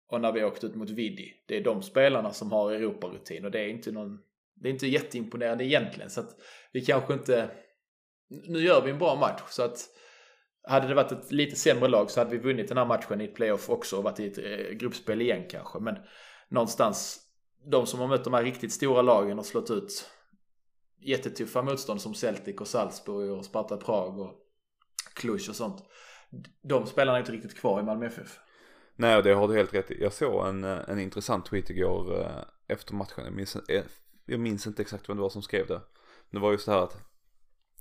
och 0.07 0.21
när 0.21 0.31
vi 0.31 0.43
åkte 0.43 0.65
ut 0.65 0.75
mot 0.75 0.89
Vidi, 0.89 1.33
det 1.45 1.57
är 1.57 1.63
de 1.63 1.81
spelarna 1.81 2.33
som 2.33 2.51
har 2.51 2.71
Europarutin 2.71 3.45
och 3.45 3.51
det 3.51 3.59
är 3.59 3.67
inte 3.67 3.91
någon, 3.91 4.19
det 4.55 4.69
är 4.69 4.73
inte 4.73 4.87
jätteimponerande 4.87 5.65
egentligen 5.65 6.09
så 6.09 6.19
att 6.19 6.35
vi 6.71 6.85
kanske 6.85 7.13
inte, 7.13 7.51
nu 8.29 8.59
gör 8.59 8.81
vi 8.81 8.91
en 8.91 8.99
bra 8.99 9.15
match 9.15 9.41
så 9.49 9.63
att 9.63 9.77
hade 10.67 10.87
det 10.87 10.93
varit 10.93 11.11
ett 11.11 11.31
lite 11.31 11.55
sämre 11.55 11.87
lag 11.87 12.11
så 12.11 12.19
hade 12.19 12.31
vi 12.31 12.37
vunnit 12.37 12.67
den 12.67 12.77
här 12.77 12.85
matchen 12.85 13.21
i 13.21 13.23
ett 13.23 13.35
playoff 13.35 13.69
också 13.69 13.97
och 13.97 14.03
varit 14.03 14.19
i 14.19 14.27
ett 14.27 14.37
eh, 14.37 14.77
gruppspel 14.77 15.21
igen 15.21 15.45
kanske 15.49 15.79
men 15.79 15.95
någonstans 16.49 17.21
de 17.71 17.85
som 17.85 17.99
har 17.99 18.07
mött 18.07 18.23
de 18.23 18.33
här 18.33 18.43
riktigt 18.43 18.73
stora 18.73 19.01
lagen 19.01 19.39
och 19.39 19.45
slått 19.45 19.71
ut 19.71 20.09
jättetuffa 20.99 21.61
motstånd 21.61 22.01
som 22.01 22.13
Celtic 22.13 22.55
och 22.61 22.67
Salzburg 22.67 23.31
och 23.31 23.45
Sparta 23.45 23.77
Prag 23.77 24.19
och 24.19 24.33
Cluj 25.13 25.49
och 25.49 25.55
sånt. 25.55 25.83
De 26.61 26.85
spelarna 26.85 27.17
är 27.17 27.19
inte 27.19 27.31
riktigt 27.31 27.57
kvar 27.57 27.79
i 27.79 27.83
Malmö 27.83 28.05
FF. 28.05 28.39
Nej, 28.95 29.23
det 29.23 29.33
har 29.33 29.47
du 29.47 29.55
helt 29.55 29.73
rätt 29.73 29.91
i. 29.91 30.01
Jag 30.01 30.13
såg 30.13 30.47
en, 30.47 30.63
eh, 30.63 30.79
en 30.87 30.99
intressant 30.99 31.45
tweet 31.45 31.69
igår 31.69 32.21
eh, 32.21 32.43
efter 32.67 32.93
matchen. 32.93 33.23
Jag 33.23 33.33
minns, 33.33 33.55
eh, 33.55 33.83
jag 34.25 34.39
minns 34.39 34.67
inte 34.67 34.81
exakt 34.81 35.09
vem 35.09 35.17
det 35.17 35.23
var 35.23 35.29
som 35.29 35.41
skrev 35.41 35.67
det. 35.67 35.81
Det 36.29 36.39
var 36.39 36.51
just 36.51 36.65
det 36.65 36.71
här 36.71 36.83
att 36.83 36.97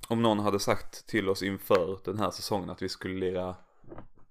om 0.07 0.21
någon 0.21 0.39
hade 0.39 0.59
sagt 0.59 1.07
till 1.07 1.29
oss 1.29 1.43
inför 1.43 1.99
den 2.05 2.19
här 2.19 2.31
säsongen 2.31 2.69
att 2.69 2.81
vi 2.81 2.89
skulle 2.89 3.19
lira 3.19 3.55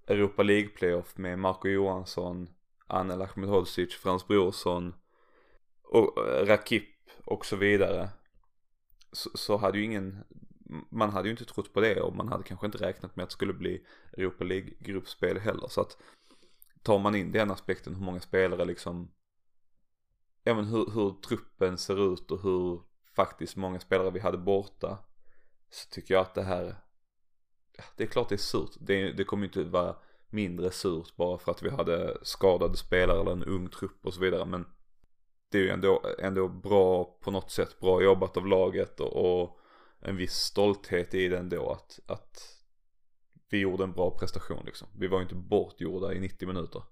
Europa 0.06 0.42
League 0.42 0.68
playoff 0.68 1.16
med 1.16 1.38
Marco 1.38 1.68
Johansson, 1.68 2.48
Anel 2.86 3.22
Ahmedhodzic, 3.22 3.94
Frans 3.94 4.26
Brorsson 4.26 4.94
och 5.82 6.16
Rakip 6.48 6.88
och 7.24 7.46
så 7.46 7.56
vidare. 7.56 8.08
Så, 9.12 9.30
så, 9.34 9.56
hade 9.56 9.78
ju 9.78 9.84
ingen, 9.84 10.24
man 10.90 11.10
hade 11.10 11.28
ju 11.28 11.30
inte 11.30 11.44
trott 11.44 11.72
på 11.72 11.80
det 11.80 12.00
och 12.00 12.16
man 12.16 12.28
hade 12.28 12.44
kanske 12.44 12.66
inte 12.66 12.78
räknat 12.78 13.16
med 13.16 13.22
att 13.22 13.30
det 13.30 13.34
skulle 13.34 13.52
bli 13.52 13.86
Europa 14.12 14.44
League 14.44 14.70
gruppspel 14.78 15.38
heller. 15.38 15.68
Så 15.68 15.80
att 15.80 15.96
tar 16.84 16.98
man 16.98 17.14
in 17.14 17.32
den 17.32 17.50
aspekten 17.50 17.94
hur 17.94 18.04
många 18.04 18.20
spelare 18.20 18.64
liksom, 18.64 19.10
ja 20.42 20.54
men 20.54 20.64
hur, 20.64 20.90
hur 20.94 21.10
truppen 21.10 21.78
ser 21.78 22.12
ut 22.12 22.30
och 22.30 22.42
hur 22.42 22.80
faktiskt 23.16 23.56
många 23.56 23.80
spelare 23.80 24.10
vi 24.10 24.20
hade 24.20 24.38
borta 24.38 24.98
så 25.70 25.88
tycker 25.90 26.14
jag 26.14 26.20
att 26.20 26.34
det 26.34 26.42
här 26.42 26.76
det 27.96 28.04
är 28.04 28.08
klart 28.08 28.28
det 28.28 28.34
är 28.34 28.36
surt. 28.36 28.70
Det, 28.80 29.12
det 29.12 29.24
kommer 29.24 29.44
inte 29.44 29.64
vara 29.64 29.96
mindre 30.30 30.70
surt 30.70 31.16
bara 31.16 31.38
för 31.38 31.50
att 31.50 31.62
vi 31.62 31.70
hade 31.70 32.18
skadade 32.22 32.76
spelare 32.76 33.20
eller 33.20 33.32
en 33.32 33.44
ung 33.44 33.68
trupp 33.68 34.06
och 34.06 34.14
så 34.14 34.20
vidare 34.20 34.44
men 34.44 34.66
det 35.50 35.58
är 35.58 35.62
ju 35.62 35.70
ändå, 35.70 36.02
ändå 36.18 36.48
bra 36.48 37.04
på 37.20 37.30
något 37.30 37.50
sätt, 37.50 37.80
bra 37.80 38.02
jobbat 38.02 38.36
av 38.36 38.46
laget 38.46 39.00
och, 39.00 39.42
och 39.42 39.58
en 40.00 40.16
viss 40.16 40.34
stolthet 40.34 41.14
i 41.14 41.28
det 41.28 41.38
ändå 41.38 41.72
att, 41.72 42.00
att 42.06 42.63
vi 43.54 43.60
gjorde 43.60 43.84
en 43.84 43.92
bra 43.92 44.18
prestation 44.18 44.62
liksom. 44.66 44.88
Vi 44.98 45.06
var 45.06 45.18
ju 45.18 45.22
inte 45.22 45.34
bortgjorda 45.34 46.12
i 46.12 46.20
90 46.20 46.48
minuter. 46.48 46.82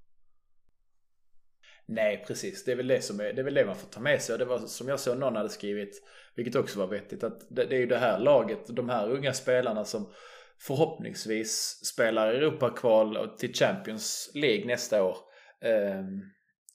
Nej, 1.87 2.25
precis. 2.27 2.65
Det 2.65 2.73
är 2.73 2.77
väl 2.77 2.87
det 2.87 3.03
som 3.03 3.21
är, 3.21 3.33
det 3.33 3.41
är 3.41 3.45
väl 3.45 3.55
det 3.55 3.67
man 3.67 3.77
får 3.77 3.89
ta 3.89 4.01
med 4.01 4.23
sig. 4.23 4.33
Och 4.33 4.39
det 4.39 4.45
var 4.45 4.59
som 4.59 4.89
jag 4.89 5.01
såg 5.01 5.19
någon 5.19 5.37
hade 5.37 5.49
skrivit, 5.49 6.03
vilket 6.35 6.57
också 6.57 6.79
var 6.79 6.87
vettigt, 6.87 7.25
att 7.25 7.41
det, 7.51 7.65
det 7.65 7.77
är 7.77 7.81
ju 7.81 7.87
det 7.87 7.99
här 7.99 8.19
laget, 8.19 8.67
de 8.77 8.89
här 8.89 9.11
unga 9.11 9.33
spelarna 9.33 9.85
som 9.85 10.13
förhoppningsvis 10.59 11.81
spelar 11.85 12.29
Europakval 12.29 13.29
till 13.39 13.55
Champions 13.55 14.31
League 14.35 14.67
nästa 14.67 15.05
år. 15.05 15.17
Eh, 15.61 16.05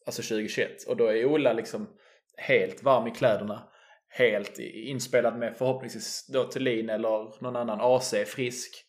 alltså 0.06 0.22
2021. 0.22 0.84
Och 0.88 0.98
då 0.98 1.08
är 1.08 1.26
Ola 1.26 1.54
liksom 1.54 1.90
helt 2.38 2.84
varm 2.84 3.08
i 3.08 3.12
kläderna. 3.12 3.70
Helt 4.10 4.60
inspelad 4.60 5.40
med 5.40 5.58
förhoppningsvis 5.58 6.28
då 6.34 6.44
Thulin 6.44 6.90
eller 6.90 7.44
någon 7.44 7.56
annan 7.56 7.80
AC 7.82 8.16
frisk. 8.26 8.87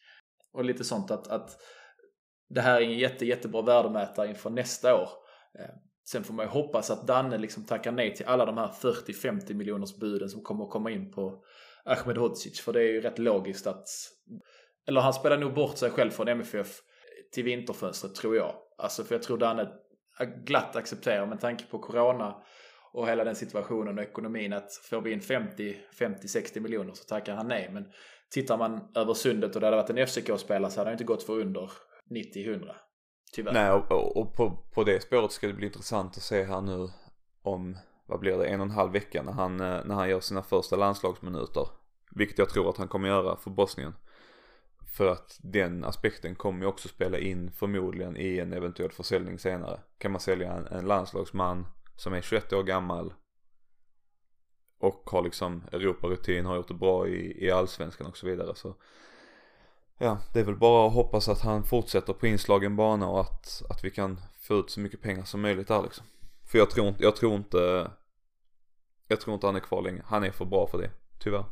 Och 0.58 0.64
lite 0.64 0.84
sånt 0.84 1.10
att, 1.10 1.28
att 1.28 1.60
det 2.48 2.60
här 2.60 2.80
är 2.80 2.84
en 2.84 2.98
jätte, 2.98 3.26
jättebra 3.26 3.62
värdemätare 3.62 4.28
inför 4.28 4.50
nästa 4.50 4.94
år. 4.94 5.08
Eh, 5.58 5.74
sen 6.10 6.24
får 6.24 6.34
man 6.34 6.46
ju 6.46 6.50
hoppas 6.50 6.90
att 6.90 7.06
Danne 7.06 7.38
liksom 7.38 7.66
tackar 7.66 7.92
nej 7.92 8.14
till 8.14 8.26
alla 8.26 8.46
de 8.46 8.58
här 8.58 8.68
40-50 8.68 9.54
miljoners 9.54 9.96
buden 9.96 10.28
som 10.28 10.42
kommer 10.42 10.64
att 10.64 10.70
komma 10.70 10.90
in 10.90 11.10
på 11.10 11.44
Ahmed 11.84 12.16
Hodzic. 12.16 12.60
För 12.60 12.72
det 12.72 12.80
är 12.80 12.92
ju 12.92 13.00
rätt 13.00 13.18
logiskt 13.18 13.66
att... 13.66 13.84
Eller 14.88 15.00
han 15.00 15.14
spelar 15.14 15.38
nog 15.38 15.54
bort 15.54 15.78
sig 15.78 15.90
själv 15.90 16.10
från 16.10 16.28
MFF 16.28 16.80
till 17.32 17.44
vinterfönstret 17.44 18.14
tror 18.14 18.36
jag. 18.36 18.54
Alltså 18.78 19.04
för 19.04 19.14
jag 19.14 19.22
tror 19.22 19.38
Danne 19.38 19.68
glatt 20.44 20.76
accepterar 20.76 21.26
med 21.26 21.40
tanke 21.40 21.64
på 21.66 21.78
Corona 21.78 22.42
och 22.92 23.08
hela 23.08 23.24
den 23.24 23.36
situationen 23.36 23.98
och 23.98 24.04
ekonomin 24.04 24.52
att 24.52 24.72
får 24.72 25.00
vi 25.00 25.12
in 25.12 25.20
50, 25.20 25.76
50, 25.98 26.28
60 26.28 26.60
miljoner 26.60 26.92
så 26.94 27.04
tackar 27.04 27.34
han 27.34 27.48
nej. 27.48 27.70
Men 27.72 27.92
tittar 28.30 28.58
man 28.58 28.80
över 28.94 29.14
sundet 29.14 29.54
och 29.54 29.60
det 29.60 29.66
hade 29.66 29.76
varit 29.76 29.90
en 29.90 30.06
FCK-spelare 30.06 30.70
så 30.70 30.80
hade 30.80 30.90
han 30.90 30.94
inte 30.94 31.04
gått 31.04 31.22
för 31.22 31.40
under 31.40 31.70
90-100. 32.10 32.74
Tyvärr. 33.32 33.52
Nej, 33.52 33.70
och, 33.70 34.16
och 34.16 34.34
på, 34.34 34.50
på 34.74 34.84
det 34.84 35.02
spåret 35.02 35.32
ska 35.32 35.46
det 35.46 35.52
bli 35.52 35.66
intressant 35.66 36.16
att 36.16 36.22
se 36.22 36.44
här 36.44 36.60
nu 36.60 36.88
om, 37.42 37.78
vad 38.06 38.20
blir 38.20 38.38
det, 38.38 38.46
en 38.46 38.60
och 38.60 38.66
en 38.66 38.72
halv 38.72 38.92
vecka 38.92 39.22
när 39.22 39.32
han, 39.32 39.60
eh, 39.60 39.84
när 39.84 39.94
han 39.94 40.08
gör 40.08 40.20
sina 40.20 40.42
första 40.42 40.76
landslagsminuter. 40.76 41.68
Vilket 42.10 42.38
jag 42.38 42.48
tror 42.48 42.68
att 42.68 42.76
han 42.76 42.88
kommer 42.88 43.08
göra 43.08 43.36
för 43.36 43.50
Bosnien. 43.50 43.94
För 44.96 45.12
att 45.12 45.38
den 45.42 45.84
aspekten 45.84 46.34
kommer 46.34 46.60
ju 46.60 46.66
också 46.66 46.88
spela 46.88 47.18
in 47.18 47.50
förmodligen 47.50 48.16
i 48.16 48.38
en 48.38 48.52
eventuell 48.52 48.92
försäljning 48.92 49.38
senare. 49.38 49.80
Kan 49.98 50.12
man 50.12 50.20
sälja 50.20 50.52
en, 50.52 50.66
en 50.66 50.86
landslagsman 50.86 51.66
som 51.96 52.12
är 52.12 52.20
21 52.20 52.52
år 52.52 52.62
gammal 52.62 53.12
och 54.78 55.10
har 55.10 55.22
liksom 55.22 55.64
Europarutin, 55.72 56.46
har 56.46 56.56
gjort 56.56 56.68
det 56.68 56.74
bra 56.74 57.08
i, 57.08 57.44
i 57.46 57.50
allsvenskan 57.50 58.06
och 58.06 58.16
så 58.16 58.26
vidare. 58.26 58.54
Så 58.54 58.74
ja, 59.98 60.18
det 60.32 60.40
är 60.40 60.44
väl 60.44 60.56
bara 60.56 60.86
att 60.86 60.92
hoppas 60.92 61.28
att 61.28 61.40
han 61.40 61.64
fortsätter 61.64 62.12
på 62.12 62.26
inslagen 62.26 62.76
bana 62.76 63.08
och 63.08 63.20
att, 63.20 63.62
att 63.70 63.84
vi 63.84 63.90
kan 63.90 64.20
få 64.40 64.54
ut 64.54 64.70
så 64.70 64.80
mycket 64.80 65.02
pengar 65.02 65.24
som 65.24 65.40
möjligt 65.40 65.68
där 65.68 65.82
liksom. 65.82 66.06
För 66.50 66.58
jag 66.58 66.70
tror 66.70 66.88
inte, 66.88 67.02
jag 67.02 67.16
tror 67.16 67.34
inte, 67.34 67.90
jag 69.08 69.20
tror 69.20 69.34
inte 69.34 69.46
han 69.46 69.56
är 69.56 69.60
kvar 69.60 69.82
länge. 69.82 70.02
Han 70.06 70.24
är 70.24 70.30
för 70.30 70.44
bra 70.44 70.66
för 70.66 70.78
det, 70.78 70.90
tyvärr. 71.18 71.44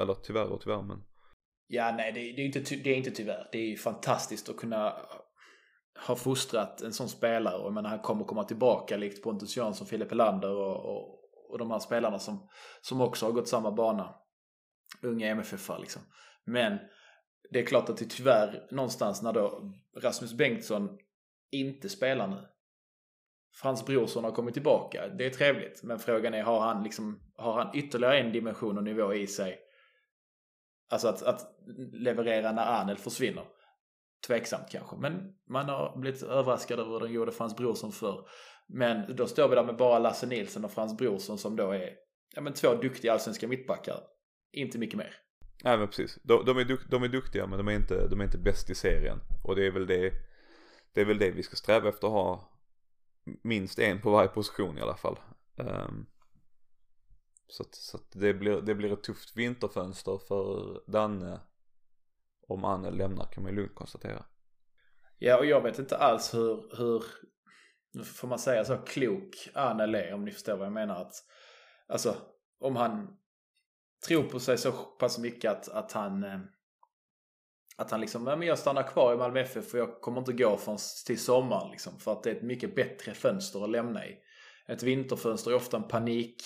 Eller 0.00 0.14
tyvärr 0.14 0.46
och 0.46 0.60
tyvärr 0.60 0.82
men. 0.82 1.02
Ja, 1.66 1.94
nej, 1.96 2.12
det, 2.12 2.20
det, 2.20 2.42
är 2.42 2.46
inte, 2.46 2.76
det 2.76 2.90
är 2.90 2.96
inte 2.96 3.10
tyvärr. 3.10 3.48
Det 3.52 3.58
är 3.58 3.66
ju 3.66 3.76
fantastiskt 3.76 4.48
att 4.48 4.56
kunna 4.56 4.96
ha 6.06 6.16
fostrat 6.16 6.80
en 6.80 6.92
sån 6.92 7.08
spelare. 7.08 7.56
Och 7.56 7.66
jag 7.66 7.72
menar, 7.72 7.90
han 7.90 7.98
kommer 7.98 8.24
komma 8.24 8.44
tillbaka 8.44 8.96
likt 8.96 9.22
Pontus 9.22 9.56
Jansson, 9.56 9.86
Filip 9.86 10.10
Helander 10.10 10.50
och, 10.50 10.76
och, 10.76 11.13
och 11.48 11.58
de 11.58 11.70
här 11.70 11.78
spelarna 11.78 12.18
som, 12.18 12.48
som 12.80 13.00
också 13.00 13.26
har 13.26 13.32
gått 13.32 13.48
samma 13.48 13.70
bana. 13.70 14.14
Unga 15.02 15.28
MFF 15.28 15.70
liksom. 15.78 16.02
Men 16.44 16.78
det 17.50 17.58
är 17.58 17.66
klart 17.66 17.88
att 17.88 17.96
det 17.96 18.04
tyvärr 18.04 18.68
någonstans 18.70 19.22
när 19.22 19.32
då 19.32 19.72
Rasmus 19.96 20.32
Bengtsson 20.32 20.98
inte 21.50 21.88
spelar 21.88 22.28
nu. 22.28 22.48
Frans 23.54 23.86
Brorsson 23.86 24.24
har 24.24 24.30
kommit 24.30 24.54
tillbaka. 24.54 25.08
Det 25.08 25.26
är 25.26 25.30
trevligt. 25.30 25.82
Men 25.82 25.98
frågan 25.98 26.34
är, 26.34 26.42
har 26.42 26.60
han, 26.60 26.82
liksom, 26.82 27.20
har 27.36 27.52
han 27.52 27.76
ytterligare 27.76 28.18
en 28.18 28.32
dimension 28.32 28.78
och 28.78 28.84
nivå 28.84 29.14
i 29.14 29.26
sig? 29.26 29.58
Alltså 30.90 31.08
att, 31.08 31.22
att 31.22 31.40
leverera 31.92 32.52
när 32.52 32.80
Arnel 32.80 32.98
försvinner. 32.98 33.44
Tveksamt 34.26 34.70
kanske. 34.70 34.96
Men 34.96 35.34
man 35.48 35.68
har 35.68 35.96
blivit 35.96 36.22
överraskad 36.22 36.80
över 36.80 36.90
hur 36.90 37.00
den 37.00 37.12
gjorde 37.12 37.32
Frans 37.32 37.56
Brorsson 37.56 37.92
för. 37.92 38.28
Men 38.66 39.16
då 39.16 39.26
står 39.26 39.48
vi 39.48 39.54
där 39.54 39.64
med 39.64 39.76
bara 39.76 39.98
Lasse 39.98 40.26
Nilsson 40.26 40.64
och 40.64 40.72
Frans 40.72 40.96
Brorsson 40.96 41.38
som 41.38 41.56
då 41.56 41.70
är 41.70 41.90
ja, 42.34 42.40
men 42.40 42.52
två 42.52 42.74
duktiga 42.74 43.12
allsvenska 43.12 43.48
mittbackar. 43.48 44.00
Inte 44.52 44.78
mycket 44.78 44.96
mer. 44.96 45.14
Nej 45.64 45.78
men 45.78 45.88
precis. 45.88 46.18
De, 46.22 46.44
de, 46.44 46.58
är, 46.58 46.64
duk, 46.64 46.80
de 46.90 47.02
är 47.02 47.08
duktiga 47.08 47.46
men 47.46 47.58
de 47.58 47.68
är, 47.68 47.72
inte, 47.72 48.08
de 48.08 48.20
är 48.20 48.24
inte 48.24 48.38
bäst 48.38 48.70
i 48.70 48.74
serien. 48.74 49.20
Och 49.44 49.56
det 49.56 49.66
är 49.66 49.70
väl 49.70 49.86
det, 49.86 50.12
det 50.92 51.00
är 51.00 51.04
väl 51.04 51.18
det 51.18 51.30
vi 51.30 51.42
ska 51.42 51.56
sträva 51.56 51.88
efter 51.88 52.06
att 52.06 52.12
ha 52.12 52.50
minst 53.42 53.78
en 53.78 54.00
på 54.00 54.10
varje 54.10 54.28
position 54.28 54.78
i 54.78 54.80
alla 54.80 54.96
fall. 54.96 55.18
Um, 55.56 56.06
så 57.48 57.62
att, 57.62 57.74
så 57.74 57.96
att 57.96 58.12
det, 58.12 58.34
blir, 58.34 58.60
det 58.60 58.74
blir 58.74 58.92
ett 58.92 59.02
tufft 59.02 59.36
vinterfönster 59.36 60.20
för 60.28 60.80
Danne 60.90 61.40
om 62.48 62.64
Anne 62.64 62.90
lämnar 62.90 63.32
kan 63.32 63.42
man 63.42 63.52
ju 63.52 63.56
lugnt 63.56 63.74
konstatera. 63.74 64.24
Ja 65.18 65.38
och 65.38 65.46
jag 65.46 65.60
vet 65.60 65.78
inte 65.78 65.96
alls 65.96 66.34
hur, 66.34 66.76
hur 66.78 67.04
får 68.04 68.28
man 68.28 68.38
säga 68.38 68.64
så 68.64 68.76
klok 68.76 69.48
Anel 69.54 69.94
är 69.94 70.14
om 70.14 70.24
ni 70.24 70.30
förstår 70.30 70.56
vad 70.56 70.66
jag 70.66 70.72
menar. 70.72 71.00
Att, 71.00 71.12
alltså 71.88 72.16
om 72.60 72.76
han 72.76 73.16
tror 74.06 74.22
på 74.22 74.40
sig 74.40 74.58
så 74.58 74.72
pass 74.72 75.18
mycket 75.18 75.50
att, 75.50 75.68
att 75.68 75.92
han 75.92 76.24
eh, 76.24 76.40
att 77.76 77.90
han 77.90 78.00
liksom, 78.00 78.24
men 78.24 78.42
jag 78.42 78.58
stannar 78.58 78.82
kvar 78.82 79.14
i 79.14 79.16
Malmö 79.16 79.40
FF 79.40 79.70
för 79.70 79.78
jag 79.78 80.00
kommer 80.00 80.18
inte 80.18 80.32
gå 80.32 80.56
förrän 80.56 80.78
till 81.06 81.20
sommaren 81.20 81.70
liksom. 81.70 81.98
För 81.98 82.12
att 82.12 82.22
det 82.22 82.30
är 82.30 82.34
ett 82.34 82.42
mycket 82.42 82.74
bättre 82.74 83.14
fönster 83.14 83.64
att 83.64 83.70
lämna 83.70 84.06
i. 84.06 84.16
Ett 84.68 84.82
vinterfönster 84.82 85.50
är 85.50 85.54
ofta 85.54 85.76
en 85.76 85.88
panik, 85.88 86.42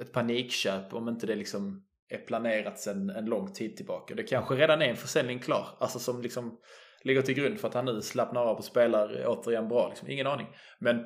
ett 0.00 0.12
panikköp 0.12 0.94
om 0.94 1.08
inte 1.08 1.26
det 1.26 1.34
liksom 1.34 1.87
är 2.08 2.18
planerat 2.18 2.78
sedan 2.78 3.10
en 3.10 3.24
lång 3.24 3.52
tid 3.52 3.76
tillbaka. 3.76 4.14
Det 4.14 4.22
kanske 4.22 4.54
redan 4.54 4.82
är 4.82 4.88
en 4.88 4.96
försäljning 4.96 5.38
klar. 5.38 5.68
Alltså 5.78 5.98
som 5.98 6.22
liksom 6.22 6.58
ligger 7.02 7.22
till 7.22 7.34
grund 7.34 7.60
för 7.60 7.68
att 7.68 7.74
han 7.74 7.84
nu 7.84 8.02
slappnar 8.02 8.46
av 8.46 8.56
och 8.56 8.64
spelar 8.64 9.24
återigen 9.26 9.68
bra. 9.68 9.88
Liksom. 9.88 10.10
Ingen 10.10 10.26
aning. 10.26 10.46
Men 10.78 11.04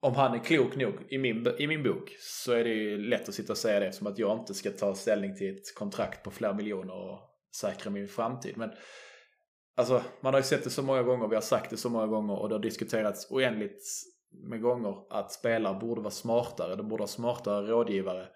om 0.00 0.14
han 0.14 0.34
är 0.34 0.38
klok 0.38 0.76
nog 0.76 0.94
i 1.08 1.18
min, 1.18 1.46
i 1.58 1.66
min 1.66 1.82
bok 1.82 2.16
så 2.18 2.52
är 2.52 2.64
det 2.64 2.70
ju 2.70 2.98
lätt 2.98 3.28
att 3.28 3.34
sitta 3.34 3.52
och 3.52 3.58
säga 3.58 3.80
det 3.80 3.86
eftersom 3.86 4.06
att 4.06 4.18
jag 4.18 4.38
inte 4.38 4.54
ska 4.54 4.70
ta 4.70 4.94
ställning 4.94 5.36
till 5.36 5.56
ett 5.56 5.74
kontrakt 5.74 6.24
på 6.24 6.30
flera 6.30 6.54
miljoner 6.54 6.94
och 6.94 7.20
säkra 7.56 7.90
min 7.90 8.08
framtid. 8.08 8.56
Men 8.56 8.70
alltså, 9.76 10.02
man 10.20 10.34
har 10.34 10.40
ju 10.40 10.44
sett 10.44 10.64
det 10.64 10.70
så 10.70 10.82
många 10.82 11.02
gånger, 11.02 11.28
vi 11.28 11.34
har 11.34 11.42
sagt 11.42 11.70
det 11.70 11.76
så 11.76 11.90
många 11.90 12.06
gånger 12.06 12.38
och 12.38 12.48
det 12.48 12.54
har 12.54 12.62
diskuterats 12.62 13.30
oändligt 13.30 13.82
med 14.48 14.60
gånger 14.60 14.94
att 15.10 15.32
spelare 15.32 15.80
borde 15.80 16.00
vara 16.00 16.10
smartare. 16.10 16.76
De 16.76 16.88
borde 16.88 17.02
ha 17.02 17.08
smartare 17.08 17.66
rådgivare 17.66 18.26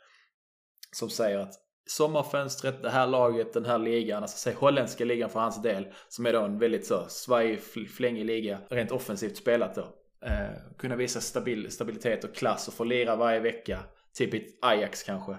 som 0.94 1.10
säger 1.10 1.38
att 1.38 1.54
sommarfönstret, 1.86 2.82
det 2.82 2.90
här 2.90 3.06
laget, 3.06 3.52
den 3.52 3.64
här 3.64 3.78
ligan, 3.78 4.22
alltså 4.22 4.38
säg 4.38 4.54
holländska 4.54 5.04
ligan 5.04 5.30
för 5.30 5.40
hans 5.40 5.62
del, 5.62 5.86
som 6.08 6.26
är 6.26 6.32
då 6.32 6.40
en 6.40 6.58
väldigt 6.58 6.86
så 6.86 7.04
svajig, 7.08 7.60
flängig 7.96 8.24
liga, 8.24 8.58
rent 8.70 8.90
offensivt 8.90 9.36
spelat 9.36 9.74
då. 9.74 9.94
Eh, 10.26 10.76
kunna 10.78 10.96
visa 10.96 11.20
stabil, 11.20 11.70
stabilitet 11.70 12.24
och 12.24 12.34
klass 12.34 12.68
och 12.68 12.74
få 12.74 12.84
lira 12.84 13.16
varje 13.16 13.40
vecka. 13.40 13.78
Typ 14.14 14.34
ett 14.34 14.46
Ajax 14.62 15.02
kanske. 15.02 15.36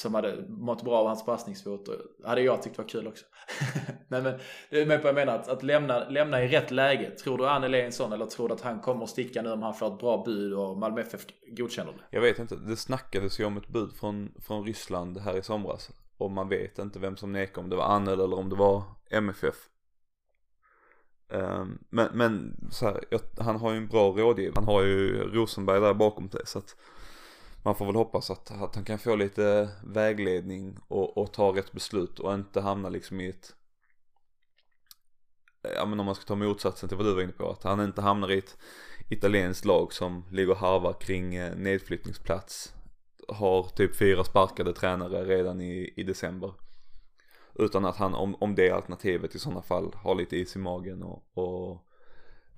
Som 0.00 0.14
hade 0.14 0.44
mått 0.48 0.82
bra 0.82 0.98
av 0.98 1.06
hans 1.06 1.24
passningsfot. 1.24 1.88
Och 1.88 1.96
hade 2.24 2.40
jag 2.40 2.62
tyckt 2.62 2.78
var 2.78 2.88
kul 2.88 3.06
också. 3.06 3.24
Nej 4.08 4.22
men, 4.22 4.38
det 4.70 4.80
är 4.80 4.86
med 4.86 5.02
på 5.02 5.08
jag 5.08 5.14
menar. 5.14 5.34
Att, 5.34 5.48
att 5.48 5.62
lämna, 5.62 6.08
lämna 6.08 6.42
i 6.42 6.48
rätt 6.48 6.70
läge. 6.70 7.10
Tror 7.10 7.38
du 7.38 7.48
Anel 7.48 7.74
är 7.74 7.84
en 7.84 7.92
sån 7.92 8.12
eller 8.12 8.26
tror 8.26 8.48
du 8.48 8.54
att 8.54 8.60
han 8.60 8.80
kommer 8.80 9.04
att 9.04 9.10
sticka 9.10 9.42
nu 9.42 9.52
om 9.52 9.62
han 9.62 9.74
får 9.74 9.94
ett 9.94 9.98
bra 9.98 10.22
bud 10.24 10.52
och 10.52 10.78
Malmö 10.78 11.00
FF 11.00 11.20
godkänner 11.56 11.92
det? 11.92 12.16
Jag 12.16 12.20
vet 12.20 12.38
inte. 12.38 12.56
Det 12.56 12.76
snackades 12.76 13.40
ju 13.40 13.44
om 13.44 13.56
ett 13.56 13.68
bud 13.68 13.92
från, 13.92 14.32
från 14.46 14.64
Ryssland 14.64 15.18
här 15.18 15.36
i 15.36 15.42
somras. 15.42 15.90
Och 16.18 16.30
man 16.30 16.48
vet 16.48 16.78
inte 16.78 16.98
vem 16.98 17.16
som 17.16 17.32
nekade. 17.32 17.60
Om 17.60 17.70
det 17.70 17.76
var 17.76 17.84
Annel 17.84 18.20
eller 18.20 18.38
om 18.38 18.48
det 18.48 18.56
var 18.56 18.82
MFF. 19.10 19.54
Ehm, 21.32 21.78
men, 21.90 22.08
men 22.14 22.56
så 22.70 22.86
här, 22.86 23.04
han 23.38 23.56
har 23.56 23.70
ju 23.70 23.76
en 23.76 23.88
bra 23.88 24.10
rådgivare. 24.10 24.54
Han 24.54 24.64
har 24.64 24.82
ju 24.82 25.22
Rosenberg 25.32 25.80
där 25.80 25.94
bakom 25.94 26.30
sig 26.30 26.40
så 26.44 26.58
att 26.58 26.76
man 27.62 27.74
får 27.74 27.86
väl 27.86 27.94
hoppas 27.94 28.30
att, 28.30 28.50
att 28.50 28.74
han 28.74 28.84
kan 28.84 28.98
få 28.98 29.16
lite 29.16 29.68
vägledning 29.84 30.78
och, 30.88 31.18
och 31.18 31.32
ta 31.32 31.56
rätt 31.56 31.72
beslut 31.72 32.18
och 32.18 32.34
inte 32.34 32.60
hamna 32.60 32.88
liksom 32.88 33.20
i 33.20 33.28
ett 33.28 33.54
Ja 35.62 35.86
men 35.86 36.00
om 36.00 36.06
man 36.06 36.14
ska 36.14 36.24
ta 36.24 36.34
motsatsen 36.34 36.88
till 36.88 36.98
vad 36.98 37.06
du 37.06 37.14
var 37.14 37.22
inne 37.22 37.32
på, 37.32 37.50
att 37.50 37.62
han 37.62 37.80
inte 37.80 38.00
hamnar 38.00 38.30
i 38.30 38.38
ett 38.38 38.58
italienskt 39.08 39.64
lag 39.64 39.92
som 39.92 40.24
ligger 40.30 40.50
och 40.50 40.56
harvar 40.56 40.92
kring 40.92 41.34
eh, 41.34 41.56
nedflyttningsplats 41.56 42.74
har 43.28 43.62
typ 43.62 43.96
fyra 43.96 44.24
sparkade 44.24 44.72
tränare 44.72 45.24
redan 45.24 45.60
i, 45.60 45.94
i 45.96 46.02
december. 46.02 46.54
Utan 47.54 47.84
att 47.84 47.96
han, 47.96 48.14
om, 48.14 48.34
om 48.34 48.54
det 48.54 48.68
är 48.68 48.72
alternativet 48.72 49.34
i 49.34 49.38
sådana 49.38 49.62
fall, 49.62 49.94
har 49.94 50.14
lite 50.14 50.36
is 50.36 50.56
i 50.56 50.58
magen 50.58 51.02
och, 51.02 51.24
och 51.34 51.86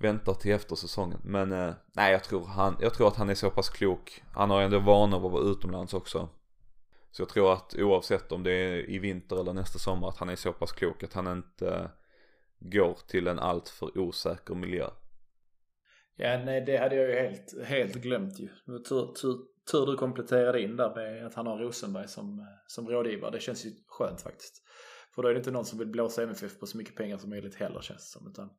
väntar 0.03 0.33
till 0.33 0.51
efter 0.51 0.75
säsongen. 0.75 1.19
Men 1.23 1.51
eh, 1.51 1.73
nej, 1.95 2.11
jag 2.11 2.23
tror, 2.23 2.45
han, 2.45 2.77
jag 2.79 2.93
tror 2.93 3.07
att 3.07 3.15
han 3.15 3.29
är 3.29 3.35
så 3.35 3.49
pass 3.49 3.69
klok. 3.69 4.23
Han 4.33 4.49
har 4.49 4.61
ändå 4.61 4.79
vana 4.79 5.15
av 5.15 5.25
att 5.25 5.31
vara 5.31 5.51
utomlands 5.51 5.93
också. 5.93 6.29
Så 7.11 7.21
jag 7.21 7.29
tror 7.29 7.53
att 7.53 7.75
oavsett 7.75 8.31
om 8.31 8.43
det 8.43 8.51
är 8.51 8.89
i 8.89 8.99
vinter 8.99 9.39
eller 9.39 9.53
nästa 9.53 9.79
sommar 9.79 10.07
att 10.07 10.17
han 10.17 10.29
är 10.29 10.35
så 10.35 10.53
pass 10.53 10.71
klok 10.71 11.03
att 11.03 11.13
han 11.13 11.27
inte 11.27 11.67
eh, 11.67 11.87
går 12.59 12.97
till 13.07 13.27
en 13.27 13.39
alltför 13.39 13.97
osäker 13.97 14.55
miljö. 14.55 14.89
Ja, 16.15 16.41
nej, 16.45 16.61
det 16.61 16.77
hade 16.77 16.95
jag 16.95 17.09
ju 17.09 17.15
helt, 17.15 17.65
helt 17.65 17.95
glömt 17.95 18.39
ju. 18.39 18.47
Tur, 18.67 19.13
tur, 19.13 19.37
tur 19.71 19.85
du 19.85 19.97
kompletterade 19.97 20.61
in 20.61 20.77
där 20.77 20.95
med 20.95 21.25
att 21.25 21.33
han 21.33 21.47
har 21.47 21.57
Rosenberg 21.57 22.07
som, 22.07 22.39
eh, 22.39 22.45
som 22.67 22.89
rådgivare. 22.89 23.31
Det 23.31 23.39
känns 23.39 23.65
ju 23.65 23.71
skönt 23.87 24.21
faktiskt. 24.21 24.63
För 25.15 25.21
då 25.21 25.27
är 25.27 25.33
det 25.33 25.37
inte 25.37 25.51
någon 25.51 25.65
som 25.65 25.79
vill 25.79 25.87
blåsa 25.87 26.23
MFF 26.23 26.59
på 26.59 26.65
så 26.65 26.77
mycket 26.77 26.95
pengar 26.95 27.17
som 27.17 27.29
möjligt 27.29 27.55
heller 27.55 27.81
känns 27.81 28.13
det 28.13 28.19
som. 28.19 28.27
Utan 28.27 28.49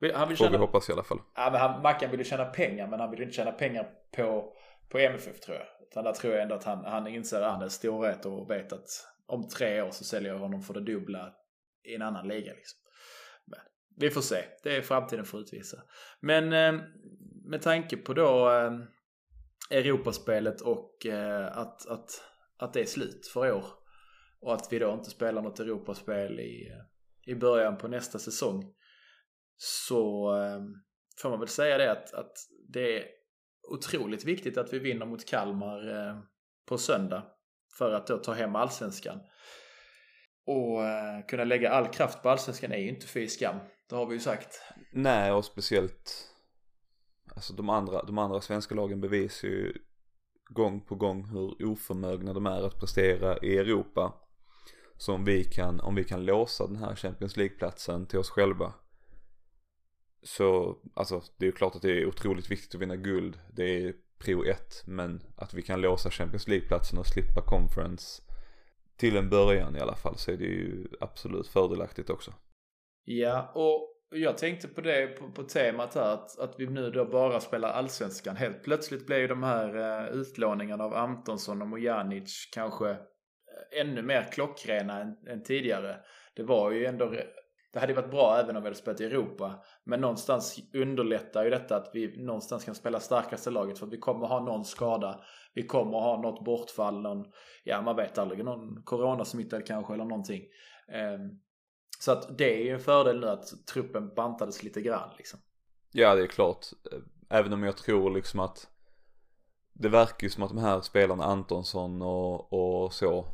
han 0.00 0.28
vill 0.28 0.36
Får 0.36 0.44
tjäna, 0.44 0.50
vi 0.50 0.56
hoppas 0.56 0.88
i 0.88 0.92
alla 0.92 1.02
fall. 1.02 1.18
Ja, 1.34 1.50
men 1.52 1.60
han, 1.60 1.82
Mackan 1.82 2.10
vill 2.10 2.20
ju 2.20 2.24
tjäna 2.24 2.44
pengar 2.44 2.86
men 2.86 3.00
han 3.00 3.10
vill 3.10 3.22
inte 3.22 3.34
tjäna 3.34 3.52
pengar 3.52 3.88
på, 4.16 4.52
på 4.88 4.98
MFF 4.98 5.40
tror 5.40 5.56
jag. 5.56 5.66
Utan 5.90 6.04
där 6.04 6.12
tror 6.12 6.32
jag 6.32 6.42
ändå 6.42 6.54
att 6.54 6.64
han, 6.64 6.84
han 6.84 7.06
inser 7.06 7.42
att 7.42 7.52
han 7.52 7.62
är 7.62 7.68
storhet 7.68 8.26
och 8.26 8.50
vet 8.50 8.72
att 8.72 8.88
om 9.26 9.48
tre 9.48 9.82
år 9.82 9.90
så 9.90 10.04
säljer 10.04 10.32
jag 10.32 10.38
honom 10.38 10.62
för 10.62 10.74
det 10.74 10.80
dubbla 10.80 11.32
i 11.84 11.94
en 11.94 12.02
annan 12.02 12.28
liga 12.28 12.52
liksom. 12.52 12.78
Men 13.46 13.60
vi 13.96 14.10
får 14.10 14.20
se. 14.20 14.44
Det 14.62 14.76
är 14.76 14.82
framtiden 14.82 15.24
får 15.24 15.40
utvisa. 15.40 15.82
Men 16.20 16.52
eh, 16.52 16.82
med 17.44 17.62
tanke 17.62 17.96
på 17.96 18.14
då 18.14 18.50
eh, 18.50 18.72
Europaspelet 19.70 20.60
och 20.60 21.06
eh, 21.06 21.58
att, 21.58 21.88
att, 21.88 22.10
att 22.58 22.72
det 22.72 22.80
är 22.80 22.86
slut 22.86 23.26
för 23.26 23.52
år. 23.52 23.64
Och 24.40 24.54
att 24.54 24.68
vi 24.70 24.78
då 24.78 24.92
inte 24.92 25.10
spelar 25.10 25.42
något 25.42 25.60
Europaspel 25.60 26.40
i, 26.40 26.72
i 27.26 27.34
början 27.34 27.78
på 27.78 27.88
nästa 27.88 28.18
säsong. 28.18 28.74
Så 29.58 30.32
eh, 30.42 30.60
får 31.22 31.30
man 31.30 31.38
väl 31.38 31.48
säga 31.48 31.78
det 31.78 31.92
att, 31.92 32.14
att 32.14 32.32
det 32.68 32.98
är 32.98 33.04
otroligt 33.70 34.24
viktigt 34.24 34.58
att 34.58 34.72
vi 34.72 34.78
vinner 34.78 35.06
mot 35.06 35.26
Kalmar 35.26 36.08
eh, 36.08 36.18
på 36.68 36.78
söndag. 36.78 37.22
För 37.78 37.92
att 37.92 38.06
då 38.06 38.18
ta 38.18 38.32
hem 38.32 38.56
allsvenskan. 38.56 39.20
Och 40.46 40.84
eh, 40.84 41.26
kunna 41.28 41.44
lägga 41.44 41.70
all 41.70 41.86
kraft 41.86 42.22
på 42.22 42.28
allsvenskan 42.28 42.72
är 42.72 42.78
ju 42.78 42.88
inte 42.88 43.06
fy 43.06 43.28
skam. 43.28 43.56
Det 43.88 43.96
har 43.96 44.06
vi 44.06 44.14
ju 44.14 44.20
sagt. 44.20 44.62
Nej, 44.92 45.32
och 45.32 45.44
speciellt 45.44 46.28
Alltså 47.38 47.52
de 47.52 47.68
andra, 47.68 48.02
de 48.02 48.18
andra 48.18 48.40
svenska 48.40 48.74
lagen 48.74 49.00
bevisar 49.00 49.48
ju 49.48 49.72
gång 50.50 50.80
på 50.80 50.94
gång 50.94 51.24
hur 51.24 51.66
oförmögna 51.66 52.32
de 52.32 52.46
är 52.46 52.66
att 52.66 52.80
prestera 52.80 53.38
i 53.38 53.58
Europa. 53.58 54.14
Så 54.96 55.14
om 55.14 55.24
vi 55.24 55.44
kan, 55.44 55.80
om 55.80 55.94
vi 55.94 56.04
kan 56.04 56.24
låsa 56.24 56.66
den 56.66 56.76
här 56.76 56.94
Champions 56.94 57.36
League-platsen 57.36 58.06
till 58.06 58.18
oss 58.18 58.30
själva. 58.30 58.72
Så, 60.22 60.78
alltså 60.94 61.22
det 61.36 61.44
är 61.44 61.46
ju 61.46 61.52
klart 61.52 61.76
att 61.76 61.82
det 61.82 61.90
är 61.90 62.06
otroligt 62.06 62.50
viktigt 62.50 62.74
att 62.74 62.80
vinna 62.80 62.96
guld. 62.96 63.38
Det 63.52 63.84
är 63.84 63.94
prio 64.18 64.44
ett. 64.44 64.82
Men 64.86 65.22
att 65.36 65.54
vi 65.54 65.62
kan 65.62 65.80
låsa 65.80 66.10
Champions 66.10 66.48
League-platsen 66.48 66.98
och 66.98 67.06
slippa 67.06 67.42
conference 67.42 68.22
till 68.96 69.16
en 69.16 69.30
början 69.30 69.76
i 69.76 69.80
alla 69.80 69.96
fall 69.96 70.16
så 70.16 70.30
är 70.30 70.36
det 70.36 70.44
ju 70.44 70.88
absolut 71.00 71.48
fördelaktigt 71.48 72.10
också. 72.10 72.34
Ja, 73.04 73.52
och 73.54 73.94
jag 74.10 74.38
tänkte 74.38 74.68
på 74.68 74.80
det 74.80 75.06
på, 75.06 75.30
på 75.30 75.42
temat 75.42 75.94
här 75.94 76.14
att, 76.14 76.38
att 76.38 76.54
vi 76.58 76.66
nu 76.66 76.90
då 76.90 77.04
bara 77.04 77.40
spelar 77.40 77.68
allsvenskan. 77.68 78.36
Helt 78.36 78.62
plötsligt 78.62 79.06
blir 79.06 79.18
ju 79.18 79.26
de 79.26 79.42
här 79.42 79.76
eh, 79.76 80.08
utlåningarna 80.08 80.84
av 80.84 80.94
Antonsson 80.94 81.62
och 81.62 81.68
Mojanic 81.68 82.48
kanske 82.52 82.90
eh, 82.90 83.80
ännu 83.80 84.02
mer 84.02 84.28
klockrena 84.32 85.00
än, 85.00 85.16
än, 85.28 85.42
tidigare. 85.42 85.96
Det 86.34 86.42
var 86.42 86.70
ju 86.70 86.86
ändå 86.86 87.14
det 87.72 87.78
hade 87.78 87.94
varit 87.94 88.10
bra 88.10 88.38
även 88.38 88.56
om 88.56 88.62
vi 88.62 88.66
hade 88.66 88.76
spelat 88.76 89.00
i 89.00 89.04
Europa. 89.04 89.64
Men 89.84 90.00
någonstans 90.00 90.58
underlättar 90.74 91.44
ju 91.44 91.50
detta 91.50 91.76
att 91.76 91.90
vi 91.92 92.24
någonstans 92.24 92.64
kan 92.64 92.74
spela 92.74 93.00
starkaste 93.00 93.50
laget 93.50 93.78
för 93.78 93.86
att 93.86 93.92
vi 93.92 93.98
kommer 93.98 94.26
ha 94.26 94.44
någon 94.44 94.64
skada. 94.64 95.20
Vi 95.54 95.66
kommer 95.66 95.98
ha 95.98 96.22
något 96.22 96.44
bortfall, 96.44 97.00
någon, 97.00 97.24
ja 97.64 97.82
man 97.82 97.96
vet 97.96 98.18
aldrig, 98.18 98.44
någon 98.44 98.82
coronasmittad 98.82 99.66
kanske 99.66 99.94
eller 99.94 100.04
någonting. 100.04 100.42
Ehm, 100.92 101.40
så 101.98 102.12
att 102.12 102.38
det 102.38 102.60
är 102.60 102.64
ju 102.64 102.70
en 102.70 102.80
fördel 102.80 103.20
nu 103.20 103.28
att 103.28 103.66
truppen 103.72 104.14
bantades 104.14 104.62
lite 104.62 104.80
grann 104.80 105.10
liksom. 105.16 105.40
Ja 105.92 106.14
det 106.14 106.22
är 106.22 106.26
klart. 106.26 106.66
Även 107.30 107.52
om 107.52 107.62
jag 107.62 107.76
tror 107.76 108.10
liksom 108.10 108.40
att 108.40 108.68
det 109.72 109.88
verkar 109.88 110.24
ju 110.24 110.30
som 110.30 110.42
att 110.42 110.50
de 110.50 110.58
här 110.58 110.80
spelarna 110.80 111.24
Antonsson 111.24 112.02
och, 112.02 112.52
och 112.52 112.92
så 112.92 113.24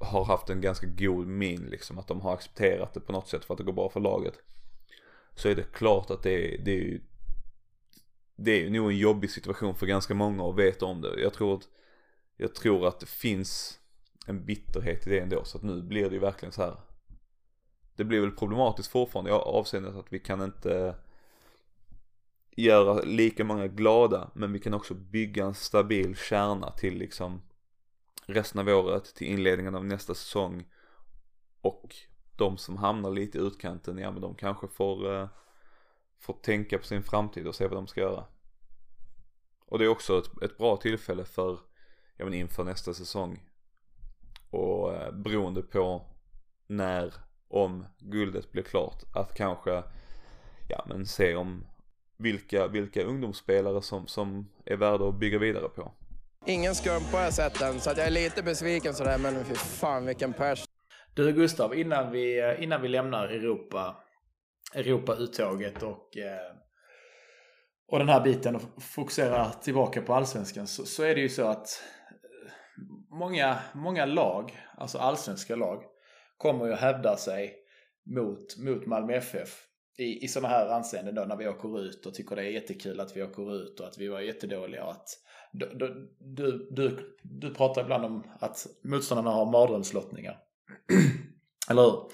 har 0.00 0.24
haft 0.24 0.50
en 0.50 0.60
ganska 0.60 0.86
god 0.86 1.26
min 1.26 1.60
liksom. 1.60 1.98
Att 1.98 2.08
de 2.08 2.20
har 2.20 2.34
accepterat 2.34 2.94
det 2.94 3.00
på 3.00 3.12
något 3.12 3.28
sätt 3.28 3.44
för 3.44 3.54
att 3.54 3.58
det 3.58 3.64
går 3.64 3.72
bra 3.72 3.90
för 3.90 4.00
laget. 4.00 4.34
Så 5.34 5.48
är 5.48 5.54
det 5.54 5.72
klart 5.72 6.10
att 6.10 6.22
det, 6.22 6.56
det 6.64 6.70
är 6.70 6.80
ju 6.80 7.00
det 8.36 8.50
är 8.50 8.60
ju 8.60 8.70
nog 8.70 8.90
en 8.90 8.98
jobbig 8.98 9.30
situation 9.30 9.74
för 9.74 9.86
ganska 9.86 10.14
många 10.14 10.44
att 10.44 10.56
veta 10.58 10.86
om 10.86 11.00
det. 11.00 11.20
Jag 11.20 11.34
tror 11.34 11.54
att, 11.54 11.68
jag 12.36 12.54
tror 12.54 12.88
att 12.88 13.00
det 13.00 13.08
finns 13.08 13.80
en 14.26 14.44
bitterhet 14.44 15.06
i 15.06 15.10
det 15.10 15.20
ändå. 15.20 15.44
Så 15.44 15.58
att 15.58 15.64
nu 15.64 15.82
blir 15.82 16.08
det 16.08 16.14
ju 16.14 16.20
verkligen 16.20 16.52
så 16.52 16.62
här 16.62 16.76
det 17.96 18.04
blir 18.04 18.20
väl 18.20 18.30
problematiskt 18.30 18.90
fortfarande 18.90 19.30
i 19.30 19.34
avseendet 19.34 19.96
att 19.96 20.12
vi 20.12 20.18
kan 20.18 20.42
inte 20.42 20.94
göra 22.50 23.00
lika 23.00 23.44
många 23.44 23.66
glada 23.66 24.30
men 24.34 24.52
vi 24.52 24.58
kan 24.58 24.74
också 24.74 24.94
bygga 24.94 25.44
en 25.44 25.54
stabil 25.54 26.16
kärna 26.16 26.70
till 26.70 26.98
liksom 26.98 27.42
resten 28.26 28.60
av 28.60 28.68
året 28.68 29.14
till 29.14 29.26
inledningen 29.26 29.74
av 29.74 29.84
nästa 29.84 30.14
säsong 30.14 30.64
och 31.60 31.96
de 32.36 32.58
som 32.58 32.76
hamnar 32.76 33.10
lite 33.10 33.38
i 33.38 33.40
utkanten, 33.40 33.98
ja 33.98 34.10
men 34.10 34.20
de 34.20 34.34
kanske 34.34 34.68
får, 34.68 35.14
eh, 35.14 35.28
får 36.18 36.34
tänka 36.34 36.78
på 36.78 36.84
sin 36.84 37.02
framtid 37.02 37.46
och 37.46 37.54
se 37.54 37.66
vad 37.66 37.78
de 37.78 37.86
ska 37.86 38.00
göra. 38.00 38.24
Och 39.66 39.78
det 39.78 39.84
är 39.84 39.88
också 39.88 40.18
ett, 40.18 40.42
ett 40.42 40.58
bra 40.58 40.76
tillfälle 40.76 41.24
för, 41.24 41.58
ja 42.16 42.24
men 42.24 42.34
inför 42.34 42.64
nästa 42.64 42.94
säsong 42.94 43.42
och 44.50 44.94
eh, 44.94 45.12
beroende 45.12 45.62
på 45.62 46.02
när 46.66 47.14
om 47.48 47.86
guldet 47.98 48.52
blir 48.52 48.62
klart 48.62 49.02
att 49.14 49.34
kanske, 49.34 49.82
ja 50.68 50.84
men 50.88 51.06
se 51.06 51.36
om 51.36 51.66
vilka, 52.16 52.66
vilka 52.66 53.02
ungdomsspelare 53.02 53.82
som, 53.82 54.06
som 54.06 54.48
är 54.64 54.76
värda 54.76 55.08
att 55.08 55.14
bygga 55.18 55.38
vidare 55.38 55.68
på. 55.68 55.92
Ingen 56.48 56.74
skumpa 56.74 57.16
har 57.16 57.24
jag 57.24 57.34
sett 57.34 57.60
än, 57.60 57.80
så 57.80 57.90
att 57.90 57.96
jag 57.96 58.06
är 58.06 58.10
lite 58.10 58.42
besviken 58.42 58.94
sådär, 58.94 59.18
men 59.18 59.44
fy 59.44 59.54
fan 59.54 60.06
vilken 60.06 60.32
pers. 60.32 60.64
Du 61.14 61.32
Gustav, 61.32 61.74
innan 61.74 62.12
vi, 62.12 62.56
innan 62.58 62.82
vi 62.82 62.88
lämnar 62.88 63.28
Europa, 63.28 63.96
Europa-uttåget 64.74 65.82
och, 65.82 66.16
eh, 66.16 66.52
och 67.88 67.98
den 67.98 68.08
här 68.08 68.20
biten 68.20 68.56
och 68.56 68.62
fokuserar 68.82 69.50
tillbaka 69.62 70.02
på 70.02 70.14
allsvenskan 70.14 70.66
så, 70.66 70.84
så 70.84 71.02
är 71.02 71.14
det 71.14 71.20
ju 71.20 71.28
så 71.28 71.46
att 71.46 71.82
eh, 72.10 72.52
många, 73.18 73.58
många 73.74 74.04
lag, 74.04 74.58
alltså 74.76 74.98
allsvenska 74.98 75.56
lag, 75.56 75.82
kommer 76.36 76.66
ju 76.66 76.72
att 76.72 76.80
hävda 76.80 77.16
sig 77.16 77.54
mot, 78.04 78.56
mot 78.58 78.86
Malmö 78.86 79.14
FF 79.14 79.66
i, 79.98 80.24
i 80.24 80.28
sådana 80.28 80.48
här 80.48 80.68
anseenden 80.68 81.14
då 81.14 81.24
när 81.24 81.36
vi 81.36 81.48
åker 81.48 81.80
ut 81.80 82.06
och 82.06 82.14
tycker 82.14 82.36
det 82.36 82.42
är 82.42 82.50
jättekul 82.50 83.00
att 83.00 83.16
vi 83.16 83.22
åker 83.22 83.56
ut 83.56 83.80
och 83.80 83.86
att 83.86 83.98
vi 83.98 84.08
var 84.08 84.20
jättedåliga 84.20 84.84
och 84.84 84.90
att 84.90 85.08
du, 85.58 86.08
du, 86.20 86.68
du, 86.70 87.16
du 87.22 87.54
pratar 87.54 87.82
ibland 87.82 88.04
om 88.04 88.24
att 88.40 88.66
motståndarna 88.84 89.30
har 89.30 89.46
mardrömslottningar. 89.46 90.38
Eller 91.70 91.82
hur? 91.82 92.10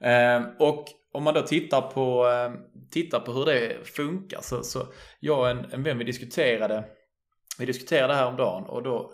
Eh, 0.00 0.42
och 0.58 0.84
om 1.12 1.22
man 1.22 1.34
då 1.34 1.42
tittar 1.42 1.80
på, 1.80 2.28
eh, 2.28 2.52
tittar 2.90 3.20
på 3.20 3.32
hur 3.32 3.44
det 3.44 3.86
funkar 3.86 4.40
så, 4.42 4.62
så 4.62 4.86
jag 5.20 5.38
och 5.38 5.50
en, 5.50 5.72
en 5.72 5.82
vän 5.82 5.98
vi 5.98 6.04
diskuterade 6.04 6.84
vi 7.58 7.66
diskuterade 7.66 8.14
här 8.14 8.26
om 8.26 8.36
dagen 8.36 8.64
och 8.64 8.82
då 8.82 9.12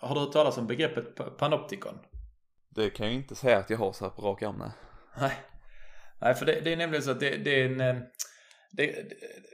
har 0.00 0.14
du 0.14 0.20
hört 0.20 0.32
talas 0.32 0.58
om 0.58 0.66
begreppet 0.66 1.36
panoptikon? 1.38 1.98
Det 2.68 2.90
kan 2.90 3.06
jag 3.06 3.14
inte 3.14 3.34
säga 3.34 3.58
att 3.58 3.70
jag 3.70 3.78
har 3.78 3.92
så 3.92 4.04
här 4.04 4.10
på 4.10 4.22
rak 4.22 4.42
arm, 4.42 4.62
nej. 5.20 5.32
Nej, 6.20 6.34
för 6.34 6.46
det, 6.46 6.60
det, 6.60 6.72
är 6.72 6.76
nämligen 6.76 7.02
så 7.02 7.10
att 7.10 7.20
det, 7.20 7.36
det 7.36 7.62
är 7.62 7.80
en... 7.80 8.02
Det, 8.76 9.12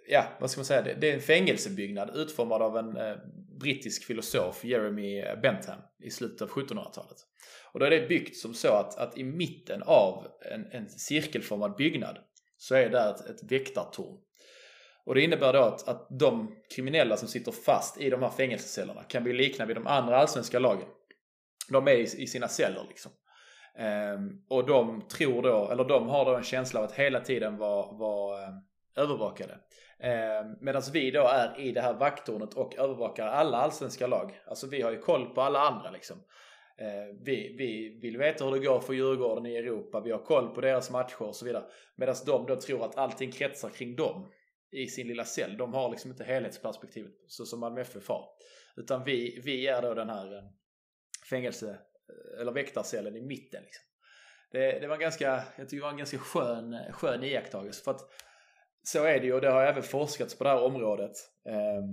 ja, 0.08 0.24
vad 0.40 0.50
ska 0.50 0.58
man 0.58 0.64
säga? 0.64 0.82
Det, 0.82 0.94
det, 0.94 1.10
är 1.10 1.14
en 1.14 1.20
fängelsebyggnad 1.20 2.10
utformad 2.14 2.62
av 2.62 2.78
en 2.78 2.96
eh, 2.96 3.16
brittisk 3.60 4.04
filosof, 4.04 4.64
Jeremy 4.64 5.24
Bentham, 5.42 5.78
i 5.98 6.10
slutet 6.10 6.42
av 6.42 6.48
1700-talet. 6.48 7.16
Och 7.72 7.80
då 7.80 7.86
är 7.86 7.90
det 7.90 8.08
byggt 8.08 8.36
som 8.36 8.54
så 8.54 8.68
att, 8.68 8.98
att 8.98 9.18
i 9.18 9.24
mitten 9.24 9.82
av 9.82 10.26
en, 10.52 10.66
en 10.72 10.88
cirkelformad 10.88 11.76
byggnad 11.76 12.18
så 12.56 12.74
är 12.74 12.90
där 12.90 13.10
ett, 13.10 13.20
ett 13.20 13.52
väktartorn. 13.52 14.18
Och 15.04 15.14
det 15.14 15.22
innebär 15.22 15.52
då 15.52 15.58
att, 15.58 15.88
att 15.88 16.06
de 16.18 16.56
kriminella 16.74 17.16
som 17.16 17.28
sitter 17.28 17.52
fast 17.52 18.00
i 18.00 18.10
de 18.10 18.22
här 18.22 18.30
fängelsecellerna 18.30 19.02
kan 19.02 19.24
vi 19.24 19.32
likna 19.32 19.66
vid 19.66 19.76
de 19.76 19.86
andra 19.86 20.16
allsvenska 20.16 20.58
lagen. 20.58 20.88
De 21.68 21.88
är 21.88 21.92
i, 21.92 22.02
i 22.02 22.26
sina 22.26 22.48
celler 22.48 22.84
liksom. 22.88 23.12
Ehm, 23.78 24.42
och 24.48 24.66
de 24.66 25.08
tror 25.08 25.42
då, 25.42 25.70
eller 25.70 25.84
de 25.84 26.08
har 26.08 26.24
då 26.24 26.36
en 26.36 26.42
känsla 26.42 26.80
av 26.80 26.86
att 26.86 26.92
hela 26.92 27.20
tiden 27.20 27.56
vara 27.56 27.92
var, 27.92 28.42
ehm, 28.42 28.54
övervakade. 28.96 29.58
Eh, 29.98 30.46
Medan 30.60 30.82
vi 30.92 31.10
då 31.10 31.26
är 31.26 31.60
i 31.60 31.72
det 31.72 31.80
här 31.80 31.94
vakttornet 31.94 32.54
och 32.54 32.78
övervakar 32.78 33.26
alla 33.26 33.58
allsvenska 33.58 34.06
lag. 34.06 34.40
Alltså 34.46 34.66
vi 34.66 34.82
har 34.82 34.90
ju 34.90 34.98
koll 34.98 35.34
på 35.34 35.40
alla 35.40 35.58
andra 35.58 35.90
liksom. 35.90 36.16
Eh, 36.78 37.16
vi, 37.24 37.54
vi 37.58 37.98
vill 38.02 38.18
veta 38.18 38.44
hur 38.44 38.52
det 38.52 38.66
går 38.66 38.80
för 38.80 38.92
Djurgården 38.92 39.46
i 39.46 39.56
Europa, 39.56 40.00
vi 40.00 40.10
har 40.10 40.24
koll 40.24 40.54
på 40.54 40.60
deras 40.60 40.90
matcher 40.90 41.22
och 41.22 41.36
så 41.36 41.44
vidare. 41.44 41.64
Medan 41.96 42.14
de 42.26 42.46
då 42.46 42.60
tror 42.60 42.84
att 42.84 42.96
allting 42.96 43.32
kretsar 43.32 43.68
kring 43.68 43.96
dem 43.96 44.32
i 44.72 44.86
sin 44.86 45.08
lilla 45.08 45.24
cell. 45.24 45.56
De 45.56 45.74
har 45.74 45.90
liksom 45.90 46.10
inte 46.10 46.24
helhetsperspektivet 46.24 47.12
så 47.26 47.44
som 47.44 47.60
Malmö 47.60 47.80
FF 47.80 48.08
har. 48.08 48.28
Utan 48.76 49.04
vi, 49.04 49.40
vi 49.44 49.66
är 49.66 49.82
då 49.82 49.94
den 49.94 50.10
här 50.10 50.38
ehm, 50.38 50.44
fängelse 51.30 51.70
eh, 51.70 52.40
eller 52.40 52.52
väktarcellen 52.52 53.16
i 53.16 53.20
mitten. 53.20 53.62
Liksom. 53.62 53.84
Det, 54.52 54.80
det 54.80 54.86
var 54.86 54.96
ganska, 54.96 55.44
jag 55.56 55.68
tycker 55.68 55.76
det 55.76 55.82
var 55.82 55.90
en 55.90 55.98
ganska 55.98 56.18
skön, 56.18 56.76
skön 56.92 57.24
iakttagelse. 57.24 57.84
För 57.84 57.90
att 57.90 58.10
så 58.82 59.04
är 59.04 59.20
det 59.20 59.26
ju 59.26 59.32
och 59.32 59.40
det 59.40 59.50
har 59.50 59.62
även 59.62 59.82
forskats 59.82 60.38
på 60.38 60.44
det 60.44 60.50
här 60.50 60.62
området. 60.62 61.12
Eh, 61.48 61.84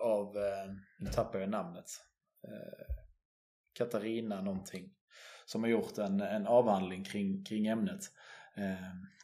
av, 0.00 0.36
eh, 0.36 0.72
nu 0.98 1.10
tappar 1.10 1.38
jag 1.38 1.48
namnet. 1.48 1.86
Eh, 2.48 2.94
Katarina 3.72 4.40
någonting. 4.40 4.90
Som 5.46 5.62
har 5.62 5.70
gjort 5.70 5.98
en, 5.98 6.20
en 6.20 6.46
avhandling 6.46 7.04
kring, 7.04 7.44
kring 7.44 7.66
ämnet. 7.66 8.00
Eh, 8.56 8.74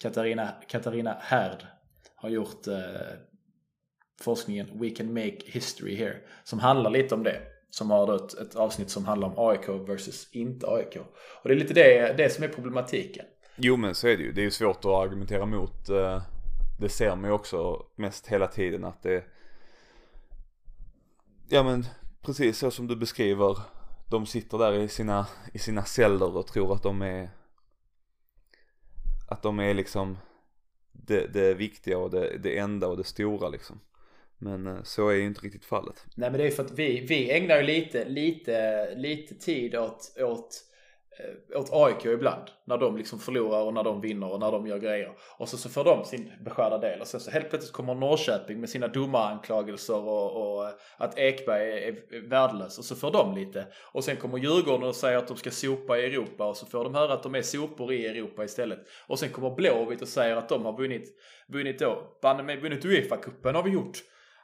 Katarina, 0.01 0.55
Katarina 0.69 1.17
Härd 1.21 1.67
har 2.15 2.29
gjort 2.29 2.67
eh, 2.67 3.19
forskningen 4.21 4.81
We 4.81 4.91
can 4.91 5.15
make 5.15 5.39
history 5.45 5.97
here. 5.97 6.17
Som 6.45 6.59
handlar 6.59 6.91
lite 6.91 7.15
om 7.15 7.23
det. 7.23 7.41
Som 7.71 7.91
har 7.91 8.17
ett, 8.17 8.35
ett 8.39 8.57
avsnitt 8.57 8.91
som 8.91 9.05
handlar 9.05 9.29
om 9.29 9.49
AIK 9.49 9.69
versus 9.69 10.31
inte 10.33 10.67
AIK. 10.67 10.97
Och 11.43 11.49
det 11.49 11.55
är 11.55 11.59
lite 11.59 11.75
det, 11.75 12.15
det 12.17 12.31
som 12.31 12.45
är 12.45 12.49
problematiken. 12.49 13.27
Jo 13.63 13.77
men 13.77 13.95
så 13.95 14.09
är 14.09 14.17
det 14.17 14.23
ju. 14.23 14.33
Det 14.33 14.41
är 14.41 14.45
ju 14.45 14.51
svårt 14.51 14.79
att 14.79 14.85
argumentera 14.85 15.47
mot. 15.47 15.89
Eh, 15.89 16.23
det 16.79 16.89
ser 16.89 17.17
man 17.17 17.31
ju 17.31 17.35
också 17.35 17.87
mest 17.97 18.27
hela 18.27 18.47
tiden 18.47 18.85
att 18.85 19.03
det 19.03 19.25
Ja 21.49 21.63
men 21.63 21.87
precis 22.23 22.59
så 22.59 22.71
som 22.71 22.87
du 22.87 22.97
beskriver. 22.97 23.59
De 24.11 24.27
sitter 24.27 24.59
där 24.59 24.73
i 24.73 24.89
sina, 24.89 25.27
i 25.53 25.59
sina 25.59 25.85
celler 25.85 26.37
och 26.37 26.47
tror 26.47 26.75
att 26.75 26.83
de 26.83 27.03
är 27.03 27.31
Att 29.29 29.43
de 29.43 29.59
är 29.61 29.75
liksom 29.75 30.19
det, 30.93 31.27
det 31.27 31.55
viktiga 31.55 31.99
och 31.99 32.11
det, 32.11 32.39
det 32.39 32.59
enda 32.59 32.87
och 32.89 32.97
det 32.97 33.05
stora 33.05 33.49
liksom. 33.49 33.81
Men 34.39 34.67
eh, 34.67 34.83
så 34.83 35.09
är 35.09 35.15
ju 35.15 35.25
inte 35.25 35.41
riktigt 35.41 35.65
fallet. 35.65 36.05
Nej 36.15 36.31
men 36.31 36.41
det 36.41 36.47
är 36.47 36.51
för 36.51 36.65
att 36.65 36.79
vi, 36.79 37.01
vi 37.01 37.31
ägnar 37.31 37.57
ju 37.57 37.63
lite, 37.63 38.09
lite, 38.09 38.95
lite 38.95 39.35
tid 39.35 39.77
åt, 39.77 40.15
åt, 40.19 40.65
Eh, 41.21 41.61
åt 41.61 41.69
AIK 41.73 42.05
ibland. 42.05 42.43
När 42.65 42.79
de 42.79 42.97
liksom 42.97 43.19
förlorar 43.19 43.63
och 43.63 43.75
när 43.75 43.85
de 43.85 44.01
vinner 44.01 44.33
och 44.33 44.41
när 44.41 44.53
de 44.53 44.67
gör 44.67 44.79
grejer. 44.79 45.13
Och 45.39 45.49
så, 45.49 45.57
så 45.57 45.69
får 45.69 45.85
de 45.85 46.05
sin 46.05 46.33
beskärda 46.45 46.79
del. 46.79 47.01
Och 47.01 47.07
sen 47.07 47.21
så 47.21 47.31
helt 47.31 47.51
plötsligt 47.51 47.73
kommer 47.73 47.95
Norrköping 47.95 48.61
med 48.61 48.71
sina 48.71 48.89
domaranklagelser 48.89 50.09
och, 50.09 50.57
och 50.57 50.65
eh, 50.65 50.75
att 50.97 51.19
Ekberg 51.19 51.71
är, 51.71 52.15
är 52.15 52.29
värdelös. 52.29 52.79
Och 52.79 52.85
så 52.85 52.97
får 52.97 53.11
de 53.11 53.35
lite. 53.35 53.67
Och 53.93 54.05
sen 54.05 54.17
kommer 54.17 54.39
Djurgården 54.39 54.89
och 54.89 54.95
säger 54.95 55.19
att 55.19 55.29
de 55.29 55.37
ska 55.37 55.51
sopa 55.51 55.99
i 55.99 56.05
Europa. 56.05 56.49
Och 56.49 56.57
så 56.57 56.67
får 56.67 56.85
de 56.85 56.95
höra 56.95 57.13
att 57.13 57.23
de 57.23 57.35
är 57.35 57.43
sopor 57.43 57.93
i 57.93 58.07
Europa 58.07 58.45
istället. 58.45 58.79
Och 59.07 59.19
sen 59.19 59.31
kommer 59.31 59.51
Blåvitt 59.51 60.03
och 60.03 60.09
säger 60.09 60.37
att 60.37 60.49
de 60.49 60.65
har 60.65 60.77
vunnit, 60.77 61.09
vunnit 61.49 61.79
då. 61.79 62.19
Banne 62.23 62.43
mig 62.43 62.61
vunnit 62.61 62.85
Uefa-cupen 62.85 63.55
har 63.55 63.63
vi 63.63 63.71
gjort. 63.71 63.99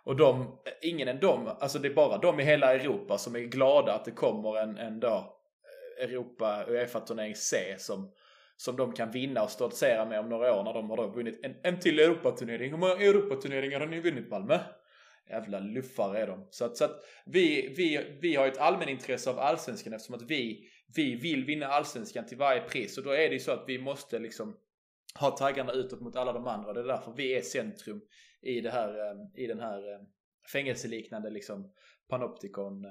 Och 0.05 0.17
de, 0.17 0.59
ingen 0.83 1.09
än 1.09 1.21
dem, 1.21 1.51
alltså 1.61 1.79
det 1.79 1.89
är 1.89 1.95
bara 1.95 2.19
de 2.19 2.41
i 2.41 2.45
hela 2.45 2.75
Europa 2.75 3.19
som 3.19 3.37
är 3.37 3.41
glada 3.41 3.95
att 3.95 4.05
det 4.05 4.11
kommer 4.11 4.57
en, 4.57 4.79
en 4.79 5.01
dag 5.01 5.36
Europa 5.99 6.65
Uefa-turnering 6.69 7.35
C 7.35 7.75
som, 7.79 8.13
som 8.57 8.77
de 8.77 8.93
kan 8.93 9.11
vinna 9.11 9.43
och 9.43 9.51
stoltsera 9.51 10.05
med 10.05 10.21
om 10.21 10.29
några 10.29 10.55
år 10.55 10.65
när 10.65 10.75
de 10.75 10.91
har 10.91 10.97
då 10.97 11.07
vunnit 11.07 11.41
en, 11.43 11.57
en 11.63 11.81
till 11.81 11.99
Europaturnering. 11.99 12.71
Hur 12.71 12.79
många 12.79 12.93
Europaturneringar 12.93 13.81
har 13.81 13.87
ni 13.87 14.01
vunnit 14.01 14.31
Malmö? 14.31 14.59
Jävla 15.31 15.59
luffare 15.59 16.19
är 16.19 16.27
de. 16.27 16.47
Så 16.51 16.65
att, 16.65 16.77
så 16.77 16.85
att 16.85 17.05
vi, 17.27 17.75
vi, 17.77 18.19
vi 18.21 18.37
har 18.37 18.47
ett 18.47 18.59
allmänintresse 18.59 19.31
av 19.31 19.39
allsvenskan 19.39 19.93
eftersom 19.93 20.15
att 20.15 20.31
vi, 20.31 20.69
vi 20.97 21.15
vill 21.15 21.45
vinna 21.45 21.67
allsvenskan 21.67 22.27
till 22.27 22.39
varje 22.39 22.61
pris. 22.61 22.99
Och 22.99 23.05
då 23.05 23.11
är 23.11 23.29
det 23.29 23.35
ju 23.35 23.41
så 23.41 23.53
att 23.53 23.65
vi 23.67 23.79
måste 23.79 24.19
liksom 24.19 24.57
ha 25.21 25.31
taggarna 25.31 25.73
utåt 25.73 26.01
mot 26.01 26.17
alla 26.17 26.33
de 26.33 26.47
andra. 26.47 26.73
Det 26.73 26.81
är 26.81 26.85
därför 26.85 27.13
vi 27.13 27.37
är 27.37 27.43
centrum 27.43 28.01
i, 28.43 28.61
det 28.61 28.71
här, 28.71 28.89
eh, 28.89 29.43
i 29.45 29.47
den 29.47 29.61
här 29.61 29.93
eh, 29.93 30.01
fängelseliknande 30.53 31.31
liksom 31.31 31.73
panoptikon 32.09 32.85
eh, 32.85 32.91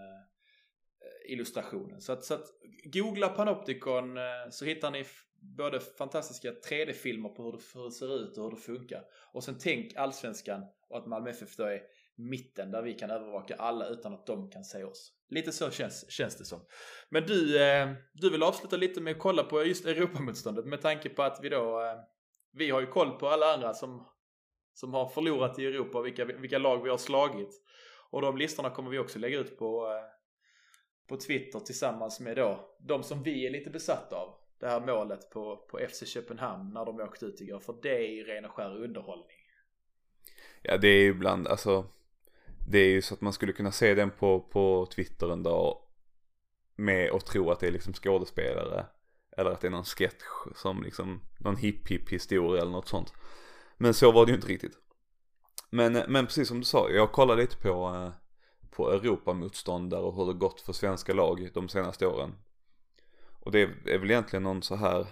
Eh, 1.05 1.31
illustrationen. 1.33 2.01
Så 2.01 2.13
att, 2.13 2.23
så 2.23 2.33
att 2.33 2.45
googla 2.83 3.29
Panopticon 3.29 4.17
eh, 4.17 4.23
så 4.51 4.65
hittar 4.65 4.91
ni 4.91 5.05
både 5.57 5.79
fantastiska 5.79 6.51
3D-filmer 6.51 7.29
på 7.29 7.43
hur 7.43 7.51
det, 7.51 7.59
hur 7.73 7.85
det, 7.85 7.91
ser 7.91 8.15
ut 8.15 8.37
och 8.37 8.43
hur 8.43 8.51
det 8.51 8.61
funkar. 8.61 9.03
Och 9.33 9.43
sen 9.43 9.57
tänk 9.59 9.95
allsvenskan 9.95 10.61
och 10.89 10.97
att 10.97 11.07
Malmö 11.07 11.29
FF 11.29 11.55
då 11.57 11.63
är 11.63 11.81
mitten 12.15 12.71
där 12.71 12.81
vi 12.81 12.93
kan 12.93 13.09
övervaka 13.09 13.55
alla 13.55 13.87
utan 13.87 14.13
att 14.13 14.25
de 14.25 14.49
kan 14.49 14.63
se 14.63 14.83
oss. 14.83 15.11
Lite 15.29 15.51
så 15.51 15.71
känns, 15.71 16.11
känns 16.11 16.35
det 16.35 16.45
som. 16.45 16.59
Men 17.09 17.23
du, 17.23 17.63
eh, 17.63 17.93
du 18.13 18.29
vill 18.29 18.43
avsluta 18.43 18.77
lite 18.77 19.01
med 19.01 19.11
att 19.11 19.19
kolla 19.19 19.43
på 19.43 19.63
just 19.63 19.85
Europamotståndet 19.85 20.65
med 20.65 20.81
tanke 20.81 21.09
på 21.09 21.23
att 21.23 21.39
vi 21.41 21.49
då 21.49 21.81
vi 22.57 22.69
har 22.69 22.81
ju 22.81 22.87
koll 22.87 23.11
på 23.11 23.27
alla 23.27 23.53
andra 23.53 23.73
som 23.73 24.05
som 24.73 24.93
har 24.93 25.07
förlorat 25.07 25.59
i 25.59 25.65
Europa, 25.65 26.01
vilka, 26.01 26.25
vilka 26.25 26.57
lag 26.57 26.83
vi 26.83 26.89
har 26.89 26.97
slagit. 26.97 27.61
Och 28.09 28.21
de 28.21 28.37
listorna 28.37 28.69
kommer 28.69 28.89
vi 28.89 28.99
också 28.99 29.19
lägga 29.19 29.39
ut 29.39 29.57
på, 29.57 29.87
eh, 29.91 30.14
på 31.07 31.17
Twitter 31.17 31.59
tillsammans 31.59 32.19
med 32.19 32.37
då 32.37 32.75
de 32.79 33.03
som 33.03 33.23
vi 33.23 33.45
är 33.45 33.49
lite 33.49 33.69
besatta 33.69 34.15
av. 34.15 34.35
Det 34.59 34.67
här 34.67 34.81
målet 34.81 35.29
på, 35.29 35.57
på 35.57 35.79
FC 35.89 36.07
Köpenhamn 36.07 36.73
när 36.73 36.85
de 36.85 36.99
åkte 36.99 37.25
ut 37.25 37.41
igår. 37.41 37.59
För 37.59 37.75
det 37.81 37.95
är 37.95 38.11
ju 38.11 38.23
ren 38.23 38.45
och 38.45 38.51
skär 38.51 38.83
underhållning. 38.83 39.37
Ja 40.61 40.77
det 40.77 40.87
är 40.87 41.01
ju 41.01 41.09
ibland, 41.09 41.47
alltså 41.47 41.85
det 42.67 42.79
är 42.79 42.89
ju 42.89 43.01
så 43.01 43.13
att 43.13 43.21
man 43.21 43.33
skulle 43.33 43.53
kunna 43.53 43.71
se 43.71 43.93
den 43.93 44.11
på, 44.11 44.39
på 44.39 44.87
Twitter 44.95 45.31
en 45.31 45.43
dag 45.43 45.81
med 46.75 47.11
och 47.11 47.25
tro 47.25 47.51
att 47.51 47.59
det 47.59 47.67
är 47.67 47.71
liksom 47.71 47.93
skådespelare. 47.93 48.85
Eller 49.37 49.51
att 49.51 49.61
det 49.61 49.67
är 49.67 49.71
någon 49.71 49.85
sketch 49.85 50.23
som 50.55 50.83
liksom, 50.83 51.21
någon 51.39 51.57
hipp 51.57 51.87
hipp 51.87 52.09
historia 52.09 52.61
eller 52.61 52.71
något 52.71 52.87
sånt. 52.87 53.13
Men 53.77 53.93
så 53.93 54.11
var 54.11 54.25
det 54.25 54.29
ju 54.29 54.35
inte 54.35 54.47
riktigt. 54.47 54.77
Men, 55.69 55.93
men 55.93 56.25
precis 56.25 56.47
som 56.47 56.59
du 56.59 56.65
sa, 56.65 56.89
jag 56.89 57.11
kollade 57.11 57.41
lite 57.41 57.57
på, 57.57 57.95
eh, 57.95 58.24
på 58.75 58.91
Europamotståndare 58.91 60.01
och 60.01 60.15
hur 60.15 60.25
det 60.25 60.39
gått 60.39 60.61
för 60.61 60.73
svenska 60.73 61.13
lag 61.13 61.49
de 61.53 61.69
senaste 61.69 62.07
åren. 62.07 62.35
Och 63.39 63.51
det 63.51 63.61
är 63.61 63.97
väl 63.97 64.11
egentligen 64.11 64.43
någon 64.43 64.63
så 64.63 64.75
här, 64.75 65.07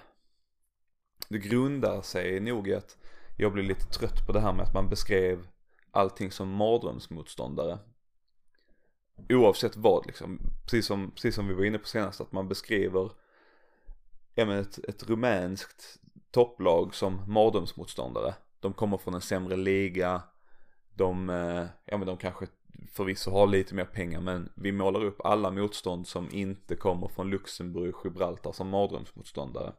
det 1.30 1.38
grundar 1.38 2.02
sig 2.02 2.40
nog 2.40 2.68
i 2.68 2.74
att 2.74 2.98
jag 3.38 3.54
blev 3.54 3.66
lite 3.66 3.86
trött 3.86 4.26
på 4.26 4.32
det 4.32 4.40
här 4.40 4.54
med 4.54 4.66
att 4.66 4.74
man 4.74 4.90
beskrev 4.90 5.48
allting 5.92 6.32
som 6.32 6.50
mardrömsmotståndare. 6.50 7.80
Oavsett 9.30 9.78
vad 9.78 10.06
liksom, 10.06 10.40
precis 10.64 10.86
som, 10.86 11.12
precis 11.12 11.36
som 11.36 11.48
vi 11.48 11.54
var 11.54 11.64
inne 11.64 11.80
på 11.80 11.88
senast, 11.88 12.22
att 12.22 12.32
man 12.32 12.48
beskriver 12.48 13.12
ja, 14.36 14.46
men 14.46 14.60
ett, 14.60 14.78
ett 14.78 15.04
rumänskt 15.04 16.00
topplag 16.32 16.96
som 16.96 17.22
mardrömsmotståndare 17.28 18.34
de 18.64 18.74
kommer 18.74 18.98
från 18.98 19.14
en 19.14 19.22
sämre 19.22 19.56
liga. 19.56 20.22
De, 20.94 21.30
eh, 21.30 21.66
ja 21.86 21.98
men 21.98 22.08
de 22.08 22.18
kanske 22.18 22.48
förvisso 22.92 23.32
har 23.32 23.48
lite 23.48 23.76
mer 23.76 23.86
pengar 23.86 24.22
men 24.22 24.52
vi 24.56 24.72
målar 24.72 25.04
upp 25.04 25.26
alla 25.26 25.52
motstånd 25.52 26.08
som 26.08 26.30
inte 26.32 26.76
kommer 26.76 27.08
från 27.08 27.30
Luxemburg, 27.30 27.96
Gibraltar 28.04 28.52
som 28.52 28.70
mardrömsmotståndare. 28.70 29.74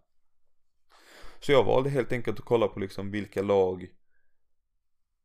Så 1.41 1.53
jag 1.53 1.65
valde 1.65 1.91
helt 1.91 2.13
enkelt 2.13 2.39
att 2.39 2.45
kolla 2.45 2.69
på 2.69 2.81
liksom 2.81 3.11
vilka 3.11 3.43
lag 3.43 3.89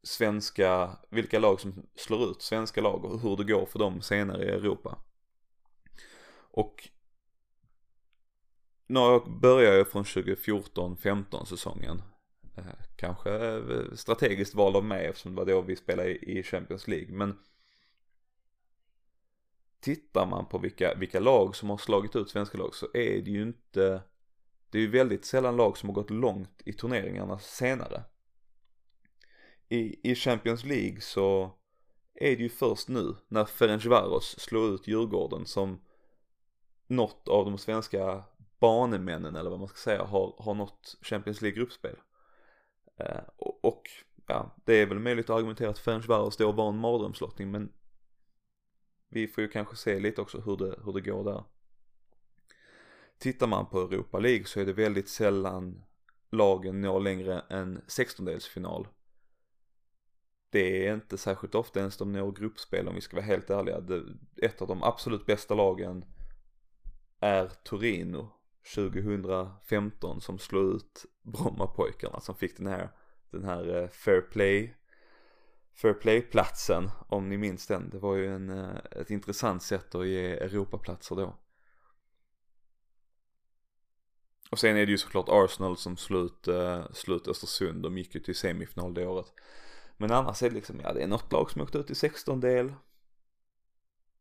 svenska, 0.04 0.98
vilka 1.10 1.40
lag 1.40 1.60
som 1.60 1.86
slår 1.96 2.32
ut 2.32 2.42
svenska 2.42 2.82
lag 2.82 3.06
och 3.06 3.20
hur 3.20 3.38
det 3.38 3.44
går 3.44 3.66
för 3.66 3.80
dem 3.80 4.02
senare 4.02 4.46
i 4.46 4.50
Europa. 4.50 5.04
Och 6.52 6.90
nu 8.88 9.20
börjar 9.42 9.74
jag 9.74 9.88
från 9.88 10.04
2014-15 10.04 11.46
säsongen 11.46 12.02
eh, 12.58 12.64
kanske 12.96 13.32
eh, 13.32 13.94
strategiskt 13.94 14.56
val 14.56 14.76
av 14.76 14.84
mig 14.84 15.06
eftersom 15.06 15.32
det 15.32 15.38
var 15.38 15.46
då 15.46 15.62
vi 15.62 15.76
spelade 15.76 16.16
i 16.16 16.44
Champions 16.44 16.88
League. 16.88 17.12
Men 17.12 17.38
tittar 19.80 20.26
man 20.26 20.46
på 20.46 20.58
vilka, 20.58 20.96
vilka 20.96 21.20
lag 21.20 21.56
som 21.56 21.70
har 21.70 21.78
slagit 21.78 22.16
ut 22.16 22.30
svenska 22.30 22.58
lag 22.58 22.76
så 22.76 22.88
är 22.94 23.22
det 23.22 23.32
ju 23.32 23.42
inte 23.42 24.02
det 24.72 24.78
är 24.78 24.82
ju 24.82 24.90
väldigt 24.90 25.26
sällan 25.26 25.56
lag 25.56 25.78
som 25.78 25.90
har 25.90 25.94
gått 25.94 26.10
långt 26.10 26.62
i 26.66 26.74
turneringarna 26.74 27.40
senare. 27.40 28.04
I, 29.70 30.12
i 30.12 30.16
Champions 30.16 30.64
League 30.64 31.02
så 31.02 31.52
är 32.14 32.36
det 32.36 32.44
ju 32.44 32.50
först 32.50 32.88
nu 32.88 33.16
när 33.28 33.46
Ferencvaros 33.46 34.40
slår 34.40 34.74
ut 34.74 34.88
Djurgården 34.88 35.46
som 35.46 35.82
något 36.88 37.28
av 37.28 37.46
de 37.46 37.58
svenska 37.58 38.24
banemännen 38.60 39.36
eller 39.36 39.50
vad 39.50 39.60
man 39.60 39.68
ska 39.68 39.78
säga 39.78 40.04
har, 40.04 40.36
har 40.40 40.54
nått 40.54 40.98
Champions 41.02 41.42
League 41.42 41.58
gruppspel. 41.58 41.96
Eh, 42.98 43.22
och 43.38 43.90
ja, 44.28 44.56
det 44.66 44.74
är 44.74 44.86
väl 44.86 45.00
möjligt 45.00 45.30
att 45.30 45.36
argumentera 45.36 45.70
att 45.70 45.80
Ferencvaros 45.80 46.38
då 46.38 46.52
var 46.52 46.70
en 46.70 46.80
mardrömslottning 46.80 47.52
men 47.52 47.72
vi 49.10 49.28
får 49.28 49.42
ju 49.42 49.48
kanske 49.48 49.76
se 49.76 50.00
lite 50.00 50.22
också 50.22 50.42
hur 50.42 50.58
det, 50.58 50.80
hur 50.86 50.94
det 50.94 51.02
går 51.02 51.24
där. 51.24 51.44
Tittar 53.18 53.48
man 53.48 53.66
på 53.66 53.82
Europa 53.82 54.20
League 54.20 54.46
så 54.46 54.60
är 54.60 54.66
det 54.66 54.74
väldigt 54.74 55.10
sällan 55.10 55.84
lagen 56.32 56.82
når 56.82 57.00
längre 57.00 57.40
än 57.40 57.82
16-delsfinal. 57.82 58.88
Det 60.50 60.88
är 60.88 60.94
inte 60.94 61.18
särskilt 61.18 61.56
ofta 61.56 61.80
ens 61.80 61.98
de 61.98 62.12
når 62.12 62.32
gruppspel 62.32 62.88
om 62.88 62.96
vi 62.96 63.02
ska 63.02 63.16
vara 63.16 63.26
helt 63.26 63.50
ärliga. 63.50 63.80
Det, 63.80 64.04
ett 64.42 64.62
av 64.62 64.68
de 64.68 64.84
absolut 64.84 65.26
bästa 65.26 65.56
lagen 65.56 66.06
är 67.20 67.52
Torino 67.64 68.30
2015 68.76 70.22
som 70.22 70.40
slog 70.40 70.76
ut 70.76 71.06
Brommapojkarna 71.22 72.20
som 72.20 72.36
fick 72.36 72.58
den 72.58 72.68
här, 72.68 72.90
den 73.32 73.44
här 73.44 73.82
eh, 73.82 73.90
fair 73.90 74.22
play 74.22 74.76
fair 75.82 75.94
play-platsen 75.94 76.92
om 77.08 77.30
ni 77.30 77.38
minns 77.38 77.68
den. 77.68 77.90
Det 77.90 78.00
var 78.00 78.16
ju 78.16 78.36
en, 78.36 78.50
eh, 78.50 78.76
ett 78.92 79.10
intressant 79.10 79.64
sätt 79.64 79.96
att 79.96 80.08
ge 80.08 80.26
Europaplatser 80.26 81.16
då. 81.16 81.36
Och 84.52 84.60
sen 84.60 84.78
är 84.78 84.86
det 84.86 84.92
ju 84.92 84.98
såklart 84.98 85.30
Arsenal 85.30 85.78
som 85.78 85.98
slut, 85.98 86.48
eh, 86.48 86.92
slut 86.92 87.28
Östersund. 87.28 87.84
De 87.84 87.98
gick 87.98 88.16
ju 88.16 88.22
till 88.22 88.36
semifinal 88.36 88.94
det 88.94 89.08
året. 89.08 89.34
Men 89.98 90.12
annars 90.12 90.44
är 90.44 90.50
det 90.50 90.56
liksom, 90.56 90.80
ja 90.80 90.94
det 90.94 91.04
är 91.04 91.08
något 91.08 91.32
lag 91.32 91.52
som 91.52 91.62
åkt 91.62 91.76
ut 91.76 91.92
i 91.92 91.94
16-del. 91.94 92.74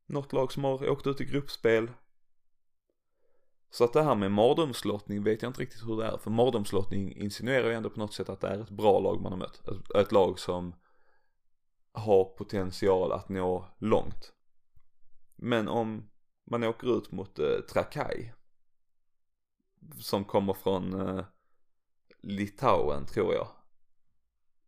Något 0.07 0.33
lag 0.33 0.53
som 0.53 0.64
har 0.64 0.88
åkt 0.88 1.07
ut 1.07 1.21
i 1.21 1.25
gruppspel. 1.25 1.90
Så 3.71 3.85
att 3.85 3.92
det 3.92 4.03
här 4.03 4.14
med 4.14 4.33
mardrömslottning 4.33 5.23
vet 5.23 5.42
jag 5.42 5.51
inte 5.51 5.61
riktigt 5.61 5.83
hur 5.83 5.97
det 5.97 6.07
är. 6.07 6.18
För 6.18 6.31
mardrömslottning 6.31 7.16
insinuerar 7.16 7.68
ju 7.68 7.75
ändå 7.75 7.90
på 7.90 7.99
något 7.99 8.14
sätt 8.14 8.29
att 8.29 8.40
det 8.40 8.49
är 8.49 8.62
ett 8.62 8.71
bra 8.71 9.01
lag 9.01 9.21
man 9.21 9.33
har 9.33 9.38
mött. 9.38 9.68
Ett, 9.68 9.97
ett 9.97 10.12
lag 10.12 10.38
som 10.38 10.75
har 11.98 12.24
potential 12.24 13.12
att 13.12 13.28
nå 13.28 13.66
långt. 13.78 14.32
Men 15.37 15.68
om 15.68 16.11
man 16.44 16.64
åker 16.64 16.98
ut 16.98 17.12
mot 17.12 17.38
eh, 17.38 17.61
Trakai 17.72 18.32
som 20.00 20.24
kommer 20.24 20.52
från 20.52 21.00
eh, 21.00 21.24
Litauen 22.20 23.06
tror 23.06 23.34
jag 23.34 23.48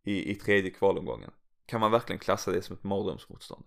i, 0.03 0.31
i 0.31 0.35
tredje 0.35 0.71
kvalomgången. 0.71 1.31
Kan 1.65 1.79
man 1.79 1.91
verkligen 1.91 2.19
klassa 2.19 2.51
det 2.51 2.61
som 2.61 2.75
ett 2.75 2.83
mardrömsmotstånd? 2.83 3.65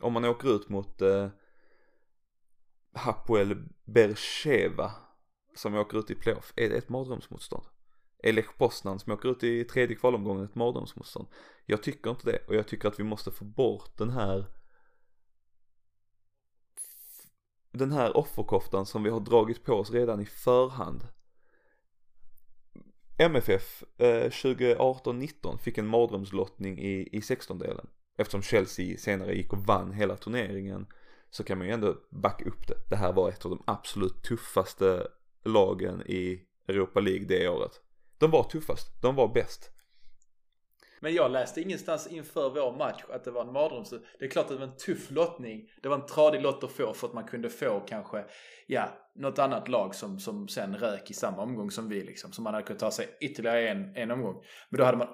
Om 0.00 0.12
man 0.12 0.24
åker 0.24 0.56
ut 0.56 0.68
mot 0.68 1.02
eh, 1.02 1.28
Hapoel 2.92 3.68
Bercheva 3.84 4.92
som 5.54 5.74
åker 5.74 5.98
ut 5.98 6.10
i 6.10 6.14
playoff, 6.14 6.52
är 6.56 6.68
det 6.68 6.76
ett 6.76 6.88
mardrömsmotstånd? 6.88 7.66
Är 8.26 8.32
Lech 8.32 8.56
Poznan 8.58 8.98
som 8.98 9.12
åker 9.12 9.28
ut 9.28 9.44
i 9.44 9.64
tredje 9.64 9.96
kvalomgången 9.96 10.44
ett 10.44 10.54
mardrömsmotstånd? 10.54 11.28
Jag 11.66 11.82
tycker 11.82 12.10
inte 12.10 12.30
det 12.30 12.38
och 12.48 12.54
jag 12.54 12.68
tycker 12.68 12.88
att 12.88 13.00
vi 13.00 13.04
måste 13.04 13.30
få 13.30 13.44
bort 13.44 13.96
den 13.96 14.10
här 14.10 14.46
den 17.70 17.92
här 17.92 18.16
offerkoftan 18.16 18.86
som 18.86 19.02
vi 19.02 19.10
har 19.10 19.20
dragit 19.20 19.64
på 19.64 19.74
oss 19.74 19.90
redan 19.90 20.20
i 20.20 20.26
förhand. 20.26 21.08
MFF 23.18 23.84
eh, 23.98 24.30
2018-19 24.30 25.58
fick 25.58 25.78
en 25.78 25.86
mardrömslottning 25.86 26.78
i, 26.78 27.08
i 27.12 27.20
16-delen. 27.20 27.86
Eftersom 28.16 28.42
Chelsea 28.42 28.96
senare 28.96 29.34
gick 29.34 29.52
och 29.52 29.66
vann 29.66 29.92
hela 29.92 30.16
turneringen 30.16 30.86
så 31.30 31.44
kan 31.44 31.58
man 31.58 31.66
ju 31.66 31.72
ändå 31.72 31.96
backa 32.10 32.44
upp 32.44 32.66
det. 32.68 32.76
Det 32.90 32.96
här 32.96 33.12
var 33.12 33.28
ett 33.28 33.44
av 33.44 33.50
de 33.50 33.62
absolut 33.66 34.22
tuffaste 34.22 35.06
lagen 35.44 36.02
i 36.06 36.42
Europa 36.68 37.00
League 37.00 37.26
det 37.26 37.48
året. 37.48 37.82
De 38.18 38.30
var 38.30 38.42
tuffast, 38.42 39.02
de 39.02 39.14
var 39.14 39.28
bäst. 39.28 39.70
Men 41.00 41.14
jag 41.14 41.30
läste 41.30 41.60
ingenstans 41.60 42.06
inför 42.06 42.50
vår 42.50 42.76
match 42.76 43.04
att 43.08 43.24
det 43.24 43.30
var 43.30 43.44
en 43.44 43.52
mardröms... 43.52 43.94
Det 44.18 44.24
är 44.24 44.30
klart 44.30 44.44
att 44.44 44.50
det 44.50 44.56
var 44.56 44.66
en 44.66 44.76
tuff 44.76 45.10
lottning. 45.10 45.62
Det 45.82 45.88
var 45.88 45.96
en 45.96 46.06
tradig 46.06 46.42
lott 46.42 46.64
att 46.64 46.72
få 46.72 46.92
för 46.94 47.06
att 47.06 47.14
man 47.14 47.24
kunde 47.24 47.50
få 47.50 47.80
kanske, 47.80 48.24
ja, 48.66 48.88
något 49.14 49.38
annat 49.38 49.68
lag 49.68 49.94
som, 49.94 50.18
som 50.18 50.48
sen 50.48 50.76
rök 50.76 51.10
i 51.10 51.14
samma 51.14 51.42
omgång 51.42 51.70
som 51.70 51.88
vi 51.88 52.02
liksom. 52.02 52.32
Så 52.32 52.42
man 52.42 52.54
hade 52.54 52.66
kunnat 52.66 52.80
ta 52.80 52.90
sig 52.90 53.08
ytterligare 53.20 53.68
en, 53.68 53.96
en 53.96 54.10
omgång. 54.10 54.42
Men 54.70 54.78
då 54.78 54.84
hade 54.84 54.98
man, 54.98 55.08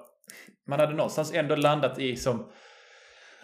man 0.67 0.79
hade 0.79 0.93
någonstans 0.93 1.33
ändå 1.33 1.55
landat 1.55 1.99
i 1.99 2.15
som, 2.15 2.51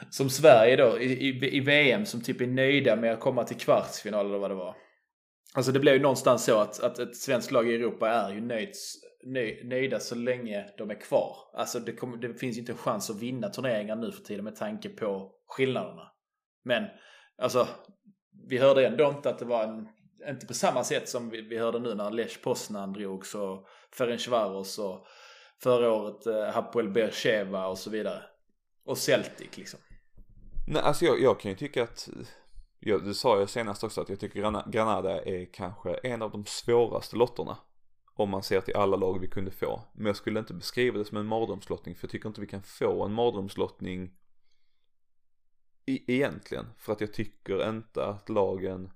som 0.10 0.30
Sverige 0.30 0.76
då 0.76 1.00
i, 1.00 1.30
i, 1.30 1.58
i 1.58 1.60
VM 1.60 2.06
som 2.06 2.22
typ 2.22 2.42
är 2.42 2.48
nöjda 2.48 2.96
med 2.96 3.14
att 3.14 3.20
komma 3.20 3.44
till 3.44 3.58
kvartsfinal 3.58 4.26
eller 4.26 4.40
vad 4.40 4.52
det 4.52 4.56
var. 4.56 4.76
Alltså 5.54 5.72
det 5.72 5.80
blev 5.80 5.94
ju 5.94 6.02
någonstans 6.02 6.44
så 6.44 6.60
att, 6.60 6.80
att 6.80 7.00
ett 7.00 7.18
svenskt 7.18 7.52
lag 7.52 7.70
i 7.70 7.76
Europa 7.76 8.10
är 8.10 8.34
ju 8.34 8.42
nöjt 8.42 8.76
nöjda 9.64 10.00
så 10.00 10.16
länge 10.16 10.70
de 10.78 10.92
är 10.92 11.02
kvar. 11.02 11.36
Alltså 11.54 11.80
det, 11.80 11.92
kommer, 11.92 12.18
det 12.18 12.34
finns 12.34 12.56
ju 12.56 12.60
inte 12.60 12.72
en 12.72 12.78
chans 12.78 13.10
att 13.10 13.20
vinna 13.20 13.50
turneringar 13.50 13.96
nu 13.96 14.12
för 14.12 14.24
tiden 14.24 14.46
med 14.46 14.56
tanke 14.56 14.90
på 14.90 15.32
skillnaderna. 15.48 16.12
Men 16.64 16.84
alltså, 17.38 17.68
vi 18.48 18.58
hörde 18.58 18.88
ändå 18.88 19.10
inte 19.10 19.30
att 19.30 19.40
det 19.40 19.46
var 19.46 19.64
en, 19.64 19.88
inte 20.30 20.46
på 20.46 20.54
samma 20.54 20.84
sätt 20.84 21.10
som 21.10 21.30
vi, 21.30 21.42
vi 21.42 21.58
hörde 21.58 21.80
nu 21.80 21.96
när 21.96 22.12
Lech 22.12 22.42
Poznan 22.42 22.94
drogs 22.94 23.36
och 23.36 23.68
Ferencvaros 23.98 24.80
och 24.80 25.08
förra 25.64 25.92
året 25.92 26.26
eh, 26.26 26.54
Hapoel 26.54 26.90
Bercheva 26.90 27.68
och 27.68 27.78
så 27.78 27.90
vidare. 27.90 28.24
Och 28.86 28.98
Celtic 28.98 29.58
liksom. 29.58 29.80
Nej, 30.68 30.82
alltså 30.82 31.06
jag, 31.06 31.22
jag 31.22 31.40
kan 31.40 31.52
ju 31.52 31.58
tycka 31.58 31.84
att 31.84 32.10
Ja, 32.82 32.98
det 32.98 33.14
sa 33.14 33.40
jag 33.40 33.50
senast 33.50 33.84
också 33.84 34.02
att 34.02 34.10
jag 34.10 34.20
tycker 34.20 34.70
Granada 34.72 35.24
är 35.24 35.54
kanske 35.54 35.94
en 35.94 36.22
av 36.22 36.32
de 36.32 36.46
svåraste 36.46 37.16
lotterna 37.16 37.58
om 38.20 38.30
man 38.30 38.44
ser 38.44 38.62
till 38.62 38.76
alla 38.76 38.98
lag 38.98 39.20
vi 39.20 39.28
kunde 39.28 39.52
få. 39.52 39.82
Men 39.94 40.06
jag 40.06 40.16
skulle 40.16 40.40
inte 40.40 40.54
beskriva 40.54 40.98
det 40.98 41.06
som 41.06 41.18
en 41.18 41.26
mardrömslottning 41.26 41.96
för 41.96 42.06
jag 42.06 42.12
tycker 42.12 42.30
inte 42.30 42.42
vi 42.42 42.48
kan 42.48 42.64
få 42.64 43.06
en 43.06 43.14
mardrömslottning 43.14 44.12
egentligen. 45.86 46.66
För 46.78 46.94
att 46.94 47.02
jag 47.02 47.14
tycker 47.14 47.70
inte 47.70 48.06
att 48.06 48.30
lagen 48.30 48.92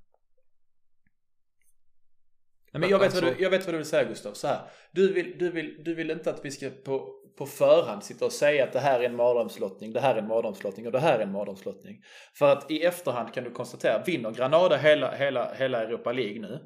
Nej, 2.72 2.80
men 2.80 2.90
jag, 2.90 3.00
vet 3.00 3.06
alltså... 3.06 3.26
vad 3.26 3.38
du, 3.38 3.44
jag 3.44 3.50
vet 3.50 3.66
vad 3.66 3.74
du 3.74 3.78
vill 3.78 3.88
säga 3.88 4.04
Gustav. 4.04 4.34
Så 4.34 4.48
här. 4.48 4.62
Du, 4.92 5.14
vill, 5.14 5.38
du, 5.38 5.52
vill, 5.52 5.84
du 5.84 5.96
vill 5.96 6.12
inte 6.12 6.30
att 6.30 6.46
vi 6.46 6.52
ska 6.52 6.70
på, 6.70 7.14
på 7.38 7.46
förhand 7.46 8.04
sitta 8.04 8.26
och 8.26 8.32
säga 8.32 8.64
att 8.64 8.74
det 8.74 8.80
här 8.80 9.00
är 9.00 9.04
en 9.04 9.16
mardrömslottning, 9.16 9.94
det 9.94 10.00
här 10.00 10.16
är 10.16 10.20
en 10.20 10.28
mardrömslottning 10.28 10.86
och 10.86 10.92
det 10.92 11.00
här 11.00 11.20
är 11.20 11.24
en 11.24 11.32
mardrömslottning. 11.32 12.02
För 12.34 12.52
att 12.52 12.72
i 12.72 12.84
efterhand 12.84 13.34
kan 13.34 13.44
du 13.44 13.52
konstatera, 13.52 14.04
vinner 14.04 14.32
Granada 14.32 14.78
hela, 14.78 15.16
hela, 15.16 15.54
hela 15.54 15.84
Europa 15.84 16.12
League 16.12 16.42
nu 16.42 16.60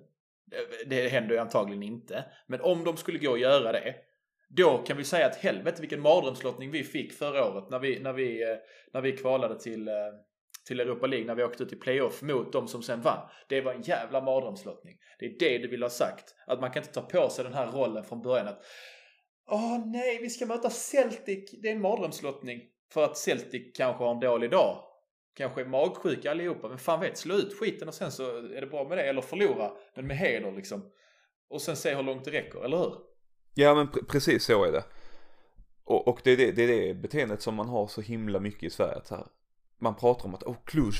det 0.85 1.09
händer 1.09 1.35
ju 1.35 1.41
antagligen 1.41 1.83
inte. 1.83 2.25
Men 2.47 2.61
om 2.61 2.83
de 2.83 2.97
skulle 2.97 3.19
gå 3.19 3.31
och 3.31 3.39
göra 3.39 3.71
det. 3.71 3.95
Då 4.49 4.77
kan 4.77 4.97
vi 4.97 5.03
säga 5.03 5.25
att 5.25 5.35
helvete 5.35 5.81
vilken 5.81 6.01
mardrömslottning 6.01 6.71
vi 6.71 6.83
fick 6.83 7.13
förra 7.13 7.45
året 7.45 7.69
när 7.69 7.79
vi, 7.79 7.99
när 7.99 8.13
vi, 8.13 8.43
eh, 8.43 8.57
när 8.93 9.01
vi 9.01 9.11
kvalade 9.11 9.59
till, 9.59 9.87
eh, 9.87 9.93
till 10.67 10.79
Europa 10.79 11.07
League. 11.07 11.27
När 11.27 11.35
vi 11.35 11.43
åkte 11.43 11.63
ut 11.63 11.73
i 11.73 11.75
playoff 11.75 12.21
mot 12.21 12.53
de 12.53 12.67
som 12.67 12.83
sen 12.83 13.01
vann. 13.01 13.29
Det 13.49 13.61
var 13.61 13.73
en 13.73 13.81
jävla 13.81 14.21
mardrömslottning. 14.21 14.97
Det 15.19 15.25
är 15.25 15.39
det 15.39 15.57
du 15.57 15.67
vill 15.67 15.83
ha 15.83 15.89
sagt. 15.89 16.35
Att 16.47 16.61
man 16.61 16.71
kan 16.71 16.83
inte 16.83 16.93
ta 16.93 17.01
på 17.01 17.29
sig 17.29 17.43
den 17.43 17.53
här 17.53 17.71
rollen 17.71 18.03
från 18.03 18.21
början 18.21 18.47
att 18.47 18.63
Åh 19.49 19.85
nej, 19.85 20.19
vi 20.21 20.29
ska 20.29 20.45
möta 20.45 20.69
Celtic. 20.69 21.51
Det 21.61 21.67
är 21.67 21.71
en 21.71 21.81
mardrömslottning. 21.81 22.61
För 22.93 23.03
att 23.03 23.17
Celtic 23.17 23.77
kanske 23.77 24.03
har 24.03 24.11
en 24.11 24.19
dålig 24.19 24.51
dag 24.51 24.83
kanske 25.37 25.61
är 25.61 25.65
magsjuka 25.65 26.31
allihopa. 26.31 26.69
Men 26.69 26.77
fan 26.77 26.99
vet, 26.99 27.17
slå 27.17 27.35
ut 27.35 27.59
skiten 27.59 27.87
och 27.87 27.93
sen 27.93 28.11
så 28.11 28.37
är 28.37 28.61
det 28.61 28.67
bra 28.67 28.87
med 28.89 28.97
det. 28.97 29.03
Eller 29.03 29.21
förlora, 29.21 29.71
men 29.95 30.07
med 30.07 30.17
heder 30.17 30.51
liksom. 30.51 30.91
Och 31.49 31.61
sen 31.61 31.75
se 31.75 31.95
hur 31.95 32.03
långt 32.03 32.25
det 32.25 32.31
räcker, 32.31 32.65
eller 32.65 32.77
hur? 32.77 32.93
Ja 33.53 33.75
men 33.75 33.87
pr 33.87 33.99
precis 34.07 34.45
så 34.45 34.63
är 34.63 34.71
det. 34.71 34.83
Och, 35.83 36.07
och 36.07 36.21
det, 36.23 36.31
är 36.31 36.37
det, 36.37 36.51
det 36.51 36.63
är 36.63 36.67
det 36.67 36.93
beteendet 36.93 37.41
som 37.41 37.55
man 37.55 37.67
har 37.67 37.87
så 37.87 38.01
himla 38.01 38.39
mycket 38.39 38.63
i 38.63 38.69
Sverige. 38.69 38.95
Att 38.95 39.09
här, 39.09 39.27
man 39.79 39.95
pratar 39.95 40.25
om 40.25 40.35
att, 40.35 40.43
åh 40.43 40.51
oh, 40.53 40.57
Cluj. 40.65 40.93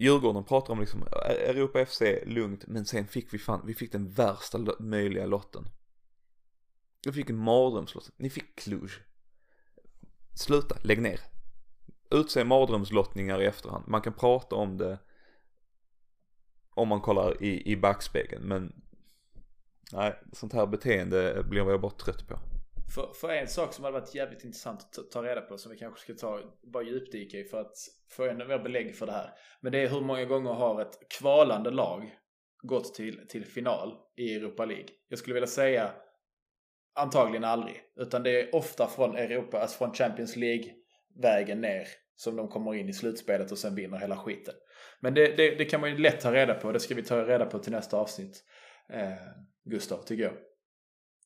Djurgården 0.00 0.44
pratar 0.44 0.72
om 0.72 0.80
liksom, 0.80 1.02
Europa 1.46 1.86
FC, 1.86 2.02
lugnt. 2.26 2.66
Men 2.66 2.84
sen 2.84 3.06
fick 3.06 3.34
vi 3.34 3.38
fan, 3.38 3.62
vi 3.66 3.74
fick 3.74 3.92
den 3.92 4.08
värsta 4.08 4.58
möjliga 4.78 5.26
lotten. 5.26 5.64
Vi 7.06 7.12
fick 7.12 7.30
en 7.30 7.36
mardrömslott. 7.36 8.10
Ni 8.16 8.30
fick 8.30 8.58
Cluj. 8.58 8.90
Sluta, 10.34 10.76
lägg 10.82 11.02
ner 11.02 11.20
utse 12.10 12.44
mardrömslottningar 12.44 13.42
i 13.42 13.46
efterhand. 13.46 13.84
Man 13.88 14.02
kan 14.02 14.12
prata 14.12 14.56
om 14.56 14.78
det 14.78 14.98
om 16.74 16.88
man 16.88 17.00
kollar 17.00 17.42
i, 17.42 17.72
i 17.72 17.76
backspegeln 17.76 18.48
men 18.48 18.72
nej, 19.92 20.14
sånt 20.32 20.52
här 20.52 20.66
beteende 20.66 21.44
blir 21.48 21.70
jag 21.70 21.80
bara 21.80 21.92
trött 21.92 22.28
på. 22.28 22.38
För, 22.94 23.12
för 23.14 23.28
en 23.28 23.48
sak 23.48 23.72
som 23.72 23.84
hade 23.84 24.00
varit 24.00 24.14
jävligt 24.14 24.44
intressant 24.44 24.98
att 24.98 25.10
ta 25.10 25.22
reda 25.22 25.40
på 25.40 25.58
som 25.58 25.72
vi 25.72 25.78
kanske 25.78 26.00
ska 26.00 26.14
ta, 26.14 26.40
bara 26.62 26.82
djupdyka 26.82 27.38
i 27.38 27.44
för 27.44 27.60
att 27.60 27.76
få 28.10 28.24
ännu 28.24 28.46
mer 28.46 28.58
belägg 28.58 28.96
för 28.96 29.06
det 29.06 29.12
här. 29.12 29.30
Men 29.60 29.72
det 29.72 29.78
är 29.78 29.88
hur 29.88 30.00
många 30.00 30.24
gånger 30.24 30.52
har 30.52 30.82
ett 30.82 30.98
kvalande 31.18 31.70
lag 31.70 32.14
gått 32.62 32.94
till, 32.94 33.26
till 33.28 33.46
final 33.46 33.96
i 34.16 34.34
Europa 34.34 34.64
League? 34.64 34.88
Jag 35.08 35.18
skulle 35.18 35.34
vilja 35.34 35.46
säga 35.46 35.92
antagligen 36.94 37.44
aldrig. 37.44 37.82
Utan 37.96 38.22
det 38.22 38.40
är 38.40 38.54
ofta 38.54 38.86
från 38.86 39.16
Europa, 39.16 39.60
alltså 39.60 39.78
från 39.78 39.94
Champions 39.94 40.36
League 40.36 40.74
vägen 41.18 41.60
ner 41.60 41.86
som 42.16 42.36
de 42.36 42.48
kommer 42.48 42.74
in 42.74 42.88
i 42.88 42.92
slutspelet 42.92 43.52
och 43.52 43.58
sen 43.58 43.74
vinner 43.74 43.98
hela 43.98 44.16
skiten. 44.16 44.54
Men 45.00 45.14
det, 45.14 45.36
det, 45.36 45.54
det 45.54 45.64
kan 45.64 45.80
man 45.80 45.90
ju 45.90 45.98
lätt 45.98 46.20
ta 46.20 46.32
reda 46.32 46.54
på. 46.54 46.72
Det 46.72 46.80
ska 46.80 46.94
vi 46.94 47.02
ta 47.02 47.26
reda 47.26 47.46
på 47.46 47.58
till 47.58 47.72
nästa 47.72 47.96
avsnitt. 47.96 48.44
Eh, 48.92 49.12
Gustav, 49.64 50.02
tycker 50.02 50.24
jag. 50.24 50.32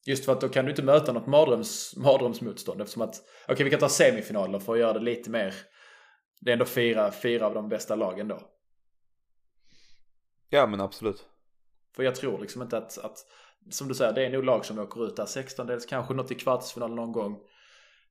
Just 0.06 0.24
för 0.24 0.32
att 0.32 0.40
då 0.40 0.48
kan 0.48 0.64
du 0.64 0.70
inte 0.70 0.82
möta 0.82 1.12
något 1.12 1.26
mardröms, 1.26 1.96
mardrömsmotstånd 1.96 2.80
eftersom 2.80 3.02
att, 3.02 3.14
okej 3.44 3.52
okay, 3.52 3.64
vi 3.64 3.70
kan 3.70 3.80
ta 3.80 3.88
semifinaler 3.88 4.58
för 4.58 4.72
att 4.72 4.78
göra 4.78 4.92
det 4.92 5.00
lite 5.00 5.30
mer, 5.30 5.54
det 6.40 6.50
är 6.50 6.52
ändå 6.52 6.64
fyra, 6.64 7.12
fyra 7.12 7.46
av 7.46 7.54
de 7.54 7.68
bästa 7.68 7.94
lagen 7.94 8.28
då. 8.28 8.40
Ja 10.50 10.66
men 10.66 10.80
absolut. 10.80 11.26
För 11.96 12.02
jag 12.02 12.14
tror 12.14 12.40
liksom 12.40 12.62
inte 12.62 12.78
att, 12.78 12.98
att 12.98 13.18
som 13.70 13.88
du 13.88 13.94
säger, 13.94 14.12
det 14.12 14.26
är 14.26 14.30
nog 14.30 14.44
lag 14.44 14.64
som 14.64 14.78
åker 14.78 15.06
ut 15.06 15.16
där. 15.16 15.26
16 15.26 15.66
dels 15.66 15.86
kanske 15.86 16.14
något 16.14 16.30
i 16.30 16.34
kvartsfinal 16.34 16.94
någon 16.94 17.12
gång. 17.12 17.40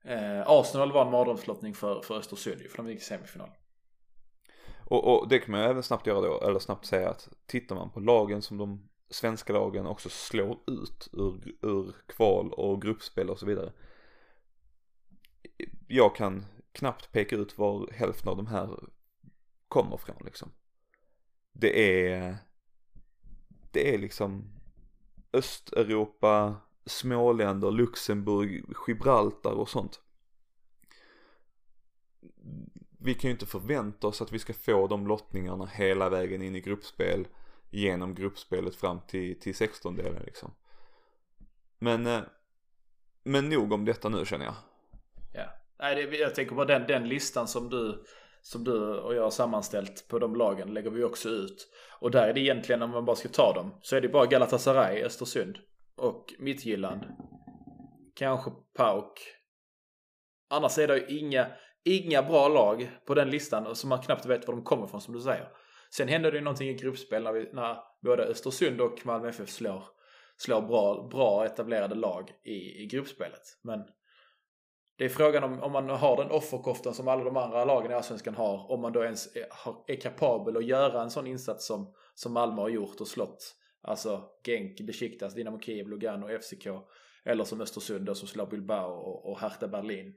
Eh, 0.03 0.43
Arsenal 0.45 0.91
var 0.91 1.05
en 1.05 1.11
mardrömslottning 1.11 1.73
för, 1.73 2.01
för 2.01 2.17
Östersund 2.17 2.61
ju, 2.61 2.69
för 2.69 2.77
de 2.77 2.89
gick 2.89 2.99
i 2.99 3.03
semifinal. 3.03 3.49
Och, 4.85 5.13
och 5.13 5.27
det 5.27 5.39
kan 5.39 5.51
man 5.51 5.61
ju 5.61 5.67
även 5.67 5.83
snabbt 5.83 6.07
göra 6.07 6.21
då, 6.21 6.41
eller 6.41 6.59
snabbt 6.59 6.85
säga 6.85 7.09
att 7.09 7.29
tittar 7.45 7.75
man 7.75 7.89
på 7.89 7.99
lagen 7.99 8.41
som 8.41 8.57
de 8.57 8.89
svenska 9.09 9.53
lagen 9.53 9.85
också 9.85 10.09
slår 10.09 10.59
ut 10.67 11.07
ur, 11.13 11.55
ur 11.61 11.95
kval 12.07 12.53
och 12.53 12.81
gruppspel 12.81 13.29
och 13.29 13.39
så 13.39 13.45
vidare. 13.45 13.73
Jag 15.87 16.15
kan 16.15 16.45
knappt 16.71 17.11
peka 17.11 17.35
ut 17.35 17.57
var 17.57 17.91
hälften 17.91 18.29
av 18.29 18.37
de 18.37 18.47
här 18.47 18.79
kommer 19.67 19.97
från 19.97 20.25
liksom. 20.25 20.51
Det 21.53 22.07
är, 22.07 22.37
det 23.71 23.93
är 23.95 23.97
liksom 23.97 24.53
Östeuropa, 25.33 26.55
småländer, 26.85 27.71
Luxemburg, 27.71 28.65
Gibraltar 28.87 29.51
och 29.51 29.69
sånt. 29.69 29.99
Vi 32.99 33.13
kan 33.13 33.27
ju 33.27 33.31
inte 33.31 33.45
förvänta 33.45 34.07
oss 34.07 34.21
att 34.21 34.31
vi 34.31 34.39
ska 34.39 34.53
få 34.53 34.87
de 34.87 35.07
lottningarna 35.07 35.65
hela 35.65 36.09
vägen 36.09 36.41
in 36.41 36.55
i 36.55 36.61
gruppspel 36.61 37.27
genom 37.69 38.15
gruppspelet 38.15 38.75
fram 38.75 38.99
till, 39.07 39.39
till 39.39 39.53
16-delen 39.53 40.23
liksom. 40.25 40.51
Men, 41.79 42.07
eh, 42.07 42.21
men 43.23 43.49
nog 43.49 43.71
om 43.71 43.85
detta 43.85 44.09
nu 44.09 44.25
känner 44.25 44.45
jag. 44.45 44.55
Ja, 45.33 45.45
nej 45.79 45.95
det, 45.95 46.17
jag 46.17 46.35
tänker 46.35 46.55
på 46.55 46.65
den, 46.65 46.87
den 46.87 47.07
listan 47.09 47.47
som 47.47 47.69
du, 47.69 48.03
som 48.41 48.63
du 48.63 48.97
och 48.99 49.15
jag 49.15 49.23
har 49.23 49.31
sammanställt 49.31 50.07
på 50.07 50.19
de 50.19 50.35
lagen 50.35 50.73
lägger 50.73 50.89
vi 50.89 51.03
också 51.03 51.29
ut. 51.29 51.67
Och 51.99 52.11
där 52.11 52.27
är 52.27 52.33
det 52.33 52.39
egentligen 52.39 52.81
om 52.81 52.89
man 52.89 53.05
bara 53.05 53.15
ska 53.15 53.29
ta 53.29 53.53
dem 53.53 53.71
så 53.81 53.95
är 53.95 54.01
det 54.01 54.09
bara 54.09 54.25
Galatasaray, 54.25 55.03
Östersund 55.03 55.59
och 55.97 56.33
Midtjylland. 56.39 57.03
Kanske 58.15 58.51
Pauk. 58.77 59.19
Annars 60.49 60.77
är 60.77 60.87
det 60.87 60.97
ju 60.97 61.19
inga, 61.19 61.47
inga 61.85 62.23
bra 62.23 62.47
lag 62.47 62.91
på 63.05 63.13
den 63.13 63.29
listan 63.29 63.75
som 63.75 63.89
man 63.89 64.01
knappt 64.01 64.25
vet 64.25 64.47
var 64.47 64.55
de 64.55 64.63
kommer 64.63 64.85
ifrån 64.85 65.01
som 65.01 65.13
du 65.13 65.21
säger. 65.21 65.49
Sen 65.95 66.07
händer 66.07 66.31
det 66.31 66.37
ju 66.37 66.43
någonting 66.43 66.69
i 66.69 66.73
gruppspel 66.73 67.23
när, 67.23 67.33
vi, 67.33 67.49
när 67.53 67.77
både 68.01 68.23
Östersund 68.23 68.81
och 68.81 69.05
Malmö 69.05 69.29
FF 69.29 69.49
slår, 69.49 69.83
slår 70.37 70.61
bra, 70.61 71.07
bra 71.11 71.45
etablerade 71.45 71.95
lag 71.95 72.31
i, 72.43 72.83
i 72.83 72.85
gruppspelet. 72.85 73.41
Men 73.63 73.83
det 74.97 75.05
är 75.05 75.09
frågan 75.09 75.43
om, 75.43 75.63
om 75.63 75.71
man 75.71 75.89
har 75.89 76.17
den 76.17 76.31
offerkoftan 76.31 76.93
som 76.93 77.07
alla 77.07 77.23
de 77.23 77.37
andra 77.37 77.65
lagen 77.65 77.91
i 77.91 77.93
Allsvenskan 77.93 78.35
har. 78.35 78.71
Om 78.71 78.81
man 78.81 78.93
då 78.93 79.03
ens 79.03 79.35
är, 79.35 79.45
är 79.87 80.01
kapabel 80.01 80.57
att 80.57 80.65
göra 80.65 81.01
en 81.01 81.09
sån 81.09 81.27
insats 81.27 81.67
som, 81.67 81.93
som 82.13 82.33
Malmö 82.33 82.61
har 82.61 82.69
gjort 82.69 83.01
och 83.01 83.07
slått. 83.07 83.55
Alltså 83.83 84.29
Genk, 84.45 84.81
Besiktas, 84.81 85.33
Dynamo 85.33 85.59
Kiev, 85.59 85.87
Lugano, 85.87 86.39
FCK. 86.39 86.67
Eller 87.23 87.43
som 87.43 87.61
Östersund 87.61 88.05
då, 88.05 88.15
som 88.15 88.27
slår 88.27 88.45
Bilbao 88.45 88.91
och, 88.91 89.31
och 89.31 89.39
Hertha 89.39 89.67
Berlin. 89.67 90.13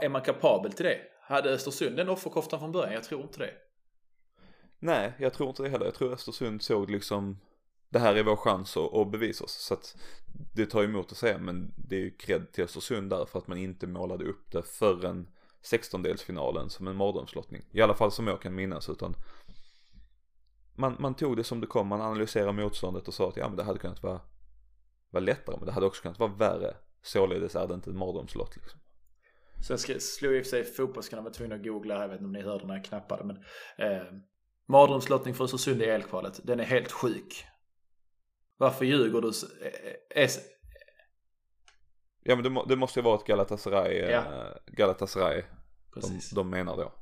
Är 0.00 0.08
man 0.08 0.22
kapabel 0.22 0.72
till 0.72 0.84
det? 0.84 0.98
Hade 1.20 1.50
Östersund 1.50 1.96
den 1.96 2.08
offerkoftan 2.08 2.60
från 2.60 2.72
början? 2.72 2.92
Jag 2.92 3.04
tror 3.04 3.22
inte 3.22 3.38
det. 3.38 3.54
Nej, 4.78 5.12
jag 5.18 5.32
tror 5.32 5.48
inte 5.48 5.62
det 5.62 5.68
heller. 5.68 5.84
Jag 5.84 5.94
tror 5.94 6.12
Östersund 6.12 6.62
såg 6.62 6.90
liksom 6.90 7.38
det 7.88 7.98
här 7.98 8.14
är 8.14 8.22
vår 8.22 8.36
chans 8.36 8.76
att, 8.76 8.94
att 8.94 9.10
bevisa 9.10 9.44
oss. 9.44 9.52
Så 9.52 9.74
att 9.74 9.96
det 10.54 10.66
tar 10.66 10.82
emot 10.82 11.12
att 11.12 11.18
säga 11.18 11.38
men 11.38 11.72
det 11.76 11.96
är 11.96 12.00
ju 12.00 12.10
cred 12.10 12.52
till 12.52 12.64
Östersund 12.64 13.10
där 13.10 13.24
för 13.24 13.38
att 13.38 13.46
man 13.46 13.58
inte 13.58 13.86
målade 13.86 14.24
upp 14.24 14.52
det 14.52 14.62
förrän 14.62 15.28
16-delsfinalen 15.62 16.68
som 16.68 16.88
en 16.88 16.96
mardrömslottning. 16.96 17.62
I 17.70 17.80
alla 17.80 17.94
fall 17.94 18.12
som 18.12 18.26
jag 18.26 18.42
kan 18.42 18.54
minnas 18.54 18.88
utan 18.88 19.14
man, 20.76 20.96
man 20.98 21.14
tog 21.14 21.36
det 21.36 21.44
som 21.44 21.60
det 21.60 21.66
kom, 21.66 21.86
man 21.86 22.00
analyserade 22.00 22.52
motståndet 22.52 23.08
och 23.08 23.14
sa 23.14 23.28
att 23.28 23.36
ja 23.36 23.48
men 23.48 23.56
det 23.56 23.62
hade 23.62 23.78
kunnat 23.78 24.02
vara, 24.02 24.20
vara 25.10 25.24
lättare 25.24 25.56
men 25.56 25.66
det 25.66 25.72
hade 25.72 25.86
också 25.86 26.02
kunnat 26.02 26.18
vara 26.18 26.32
värre. 26.32 26.76
Således 27.02 27.56
är 27.56 27.66
det 27.66 27.74
inte 27.74 27.90
en 27.90 27.98
mardrömslott 27.98 28.56
liksom. 28.56 28.80
Sen 29.66 30.00
slog 30.00 30.34
i 30.34 30.40
och 30.40 30.44
för 30.44 30.50
sig 30.50 30.64
fotbollskanalen 30.64 31.24
var 31.24 31.32
tvungen 31.32 31.58
att 31.58 31.64
googla, 31.64 32.00
jag 32.00 32.08
vet 32.08 32.14
inte 32.14 32.24
om 32.24 32.32
ni 32.32 32.42
hörde 32.42 32.66
när 32.66 32.74
jag 32.74 32.84
knappade 32.84 33.24
men 33.24 33.36
eh, 33.78 34.02
Mardrömslottning 34.68 35.34
för 35.34 35.44
Östersund 35.44 35.82
i 35.82 35.84
elkvalet. 35.84 36.40
Den 36.44 36.60
är 36.60 36.64
helt 36.64 36.92
sjuk. 36.92 37.44
Varför 38.56 38.84
ljuger 38.84 39.20
du? 39.20 39.28
Är... 40.10 40.28
Ja 42.22 42.36
men 42.36 42.54
det, 42.54 42.64
det, 42.68 42.76
måste 42.76 43.00
ju 43.00 43.04
vara 43.04 43.18
ett 43.18 43.26
Galatasaray. 43.26 43.96
Ja. 43.96 44.18
Äh, 44.18 44.56
Galatasaray. 44.66 45.42
Precis. 45.94 46.30
De, 46.30 46.36
de 46.36 46.50
menar 46.50 46.76
då. 46.76 46.92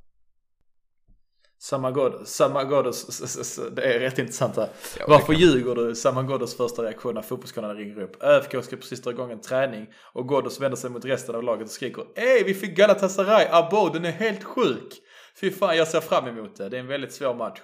Samagodos, 1.58 2.28
Samagodos, 2.28 3.60
det 3.72 3.82
är 3.82 4.00
rätt 4.00 4.18
intressant 4.18 4.56
här. 4.56 4.68
Ja, 4.98 5.04
Varför 5.08 5.32
kan... 5.32 5.42
ljuger 5.42 5.74
du? 5.74 5.94
Samagodos 5.94 6.56
första 6.56 6.82
reaktion 6.82 7.14
när 7.14 7.22
fotbollskanalen 7.22 7.76
ringer 7.76 8.00
upp. 8.00 8.22
ÖFK 8.22 8.64
ska 8.64 8.76
precis 8.76 9.02
dra 9.02 9.10
igång 9.10 9.32
en 9.32 9.40
träning 9.40 9.86
och 10.12 10.28
Ghoddos 10.28 10.60
vänder 10.60 10.76
sig 10.76 10.90
mot 10.90 11.04
resten 11.04 11.34
av 11.34 11.42
laget 11.42 11.64
och 11.64 11.70
skriker 11.70 12.04
Ey 12.14 12.44
vi 12.44 12.54
fick 12.54 12.76
Galatasaray, 12.76 13.46
abo 13.50 13.88
den 13.88 14.04
är 14.04 14.10
helt 14.10 14.44
sjuk. 14.44 15.00
Fy 15.40 15.50
fan, 15.50 15.76
jag 15.76 15.88
ser 15.88 16.00
fram 16.00 16.28
emot 16.28 16.56
det. 16.56 16.68
Det 16.68 16.76
är 16.76 16.80
en 16.80 16.86
väldigt 16.86 17.12
svår 17.12 17.34
match. 17.34 17.60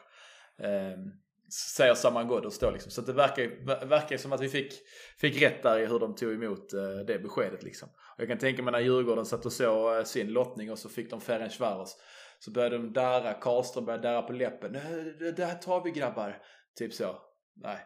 Eh, 0.62 0.98
säger 1.76 1.94
Saman 1.94 2.28
Ghoddos 2.28 2.58
då 2.58 2.70
liksom. 2.70 2.90
Så 2.90 3.00
det 3.00 3.12
verkar, 3.12 3.86
verkar 3.86 4.16
som 4.16 4.32
att 4.32 4.40
vi 4.40 4.48
fick, 4.48 4.72
fick 5.18 5.42
rätt 5.42 5.62
där 5.62 5.78
i 5.78 5.86
hur 5.86 5.98
de 5.98 6.14
tog 6.14 6.32
emot 6.32 6.72
eh, 6.72 6.80
det 7.06 7.18
beskedet 7.18 7.62
liksom. 7.62 7.88
Och 7.88 8.20
jag 8.20 8.28
kan 8.28 8.38
tänka 8.38 8.62
mig 8.62 8.72
när 8.72 8.80
Djurgården 8.80 9.26
satt 9.26 9.46
och 9.46 9.52
såg 9.52 9.96
eh, 9.96 10.04
sin 10.04 10.28
lottning 10.28 10.70
och 10.70 10.78
så 10.78 10.88
fick 10.88 11.10
de 11.10 11.20
Ferencvaros. 11.20 11.96
Så 12.44 12.50
började 12.50 12.76
de 12.76 12.92
darra, 12.92 13.34
Karlström 13.34 13.84
började 13.84 14.08
darra 14.08 14.22
på 14.22 14.32
läppen. 14.32 14.72
Det, 15.18 15.32
det 15.32 15.44
här 15.44 15.54
tar 15.54 15.84
vi 15.84 15.90
grabbar. 15.90 16.42
Typ 16.78 16.94
så. 16.94 17.16
Nej. 17.56 17.78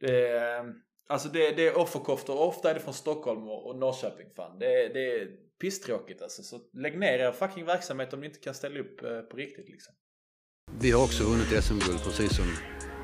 Det, 0.00 0.38
ehm, 0.38 0.72
alltså 1.08 1.28
det, 1.28 1.50
det 1.50 1.66
är 1.66 1.78
offerkoftor. 1.78 2.40
Ofta 2.40 2.70
är 2.70 2.74
det 2.74 2.80
från 2.80 2.94
Stockholm 2.94 3.48
och, 3.48 3.66
och 3.66 3.78
Norrköping 3.78 4.30
fan. 4.36 4.58
Det, 4.58 4.88
det 4.88 5.12
är 5.12 5.28
pisstråkigt 5.60 6.22
alltså. 6.22 6.42
Så 6.42 6.58
lägg 6.72 6.98
ner 6.98 7.18
er 7.18 7.32
fucking 7.32 7.64
verksamhet 7.64 8.12
om 8.12 8.20
ni 8.20 8.26
inte 8.26 8.38
kan 8.38 8.54
ställa 8.54 8.80
upp 8.80 9.02
eh, 9.02 9.20
på 9.20 9.36
riktigt 9.36 9.68
liksom. 9.68 9.94
Vi 10.80 10.90
har 10.90 11.04
också 11.04 11.24
vunnit 11.24 11.64
SM-guld 11.64 12.04
precis 12.04 12.36
som 12.36 12.46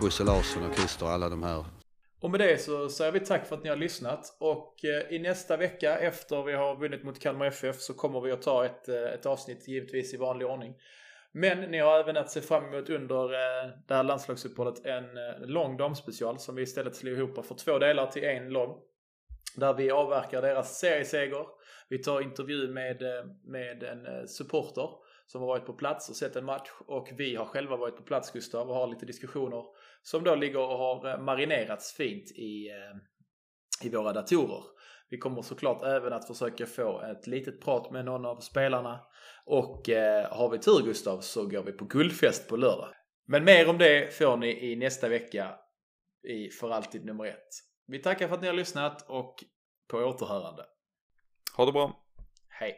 Bosse 0.00 0.24
Larsson 0.24 0.70
och 0.70 0.74
Christer 0.76 1.06
och 1.06 1.12
alla 1.12 1.28
de 1.28 1.42
här. 1.42 1.64
Och 2.20 2.30
med 2.30 2.40
det 2.40 2.58
så 2.58 2.88
säger 2.88 3.12
vi 3.12 3.20
tack 3.20 3.46
för 3.46 3.56
att 3.56 3.62
ni 3.62 3.68
har 3.68 3.76
lyssnat 3.76 4.36
och 4.38 4.84
eh, 4.84 5.14
i 5.14 5.18
nästa 5.18 5.56
vecka 5.56 5.98
efter 5.98 6.42
vi 6.42 6.52
har 6.52 6.76
vunnit 6.76 7.04
mot 7.04 7.20
Kalmar 7.20 7.46
FF 7.46 7.80
så 7.80 7.94
kommer 7.94 8.20
vi 8.20 8.32
att 8.32 8.42
ta 8.42 8.64
ett, 8.64 8.88
eh, 8.88 9.02
ett 9.02 9.26
avsnitt 9.26 9.68
givetvis 9.68 10.14
i 10.14 10.16
vanlig 10.16 10.48
ordning. 10.48 10.74
Men 11.32 11.60
ni 11.70 11.78
har 11.78 12.00
även 12.00 12.16
att 12.16 12.30
se 12.30 12.40
fram 12.40 12.64
emot 12.64 12.90
under 12.90 13.24
eh, 13.24 13.70
det 13.88 13.94
här 13.94 14.02
landslagsuppehållet 14.02 14.86
en 14.86 15.04
lång 15.48 15.76
damspecial 15.76 16.38
som 16.38 16.54
vi 16.54 16.62
istället 16.62 16.96
slår 16.96 17.14
ihop 17.14 17.46
för 17.46 17.54
två 17.54 17.78
delar 17.78 18.06
till 18.06 18.24
en 18.24 18.48
lång. 18.48 18.78
Där 19.56 19.74
vi 19.74 19.90
avverkar 19.90 20.42
deras 20.42 20.78
serieseger. 20.78 21.46
Vi 21.88 21.98
tar 21.98 22.20
intervju 22.20 22.68
med, 22.68 23.02
med 23.44 23.82
en 23.82 24.28
supporter 24.28 24.88
som 25.28 25.40
har 25.40 25.48
varit 25.48 25.66
på 25.66 25.72
plats 25.72 26.08
och 26.08 26.16
sett 26.16 26.36
en 26.36 26.44
match 26.44 26.68
och 26.86 27.08
vi 27.16 27.36
har 27.36 27.44
själva 27.44 27.76
varit 27.76 27.96
på 27.96 28.02
plats 28.02 28.32
Gustav 28.32 28.68
och 28.68 28.74
har 28.74 28.86
lite 28.86 29.06
diskussioner 29.06 29.64
som 30.02 30.24
då 30.24 30.34
ligger 30.34 30.58
och 30.58 30.78
har 30.78 31.10
eh, 31.10 31.20
marinerats 31.20 31.92
fint 31.92 32.30
i, 32.30 32.68
eh, 32.68 33.86
i 33.86 33.88
våra 33.88 34.12
datorer. 34.12 34.62
Vi 35.10 35.18
kommer 35.18 35.42
såklart 35.42 35.82
även 35.82 36.12
att 36.12 36.26
försöka 36.26 36.66
få 36.66 37.02
ett 37.02 37.26
litet 37.26 37.60
prat 37.60 37.90
med 37.90 38.04
någon 38.04 38.26
av 38.26 38.40
spelarna 38.40 39.00
och 39.44 39.88
eh, 39.88 40.32
har 40.32 40.50
vi 40.50 40.58
tur 40.58 40.82
Gustav 40.84 41.20
så 41.20 41.46
går 41.46 41.62
vi 41.62 41.72
på 41.72 41.84
guldfest 41.84 42.48
på 42.48 42.56
lördag. 42.56 42.94
Men 43.26 43.44
mer 43.44 43.68
om 43.68 43.78
det 43.78 44.14
får 44.18 44.36
ni 44.36 44.72
i 44.72 44.76
nästa 44.76 45.08
vecka 45.08 45.54
i 46.28 46.50
För 46.50 46.70
alltid 46.70 47.04
nummer 47.04 47.24
ett. 47.24 47.48
Vi 47.86 47.98
tackar 47.98 48.28
för 48.28 48.34
att 48.34 48.40
ni 48.40 48.46
har 48.46 48.54
lyssnat 48.54 49.04
och 49.08 49.44
på 49.88 49.98
återhörande. 49.98 50.64
Ha 51.56 51.66
det 51.66 51.72
bra. 51.72 52.04
Hej. 52.48 52.74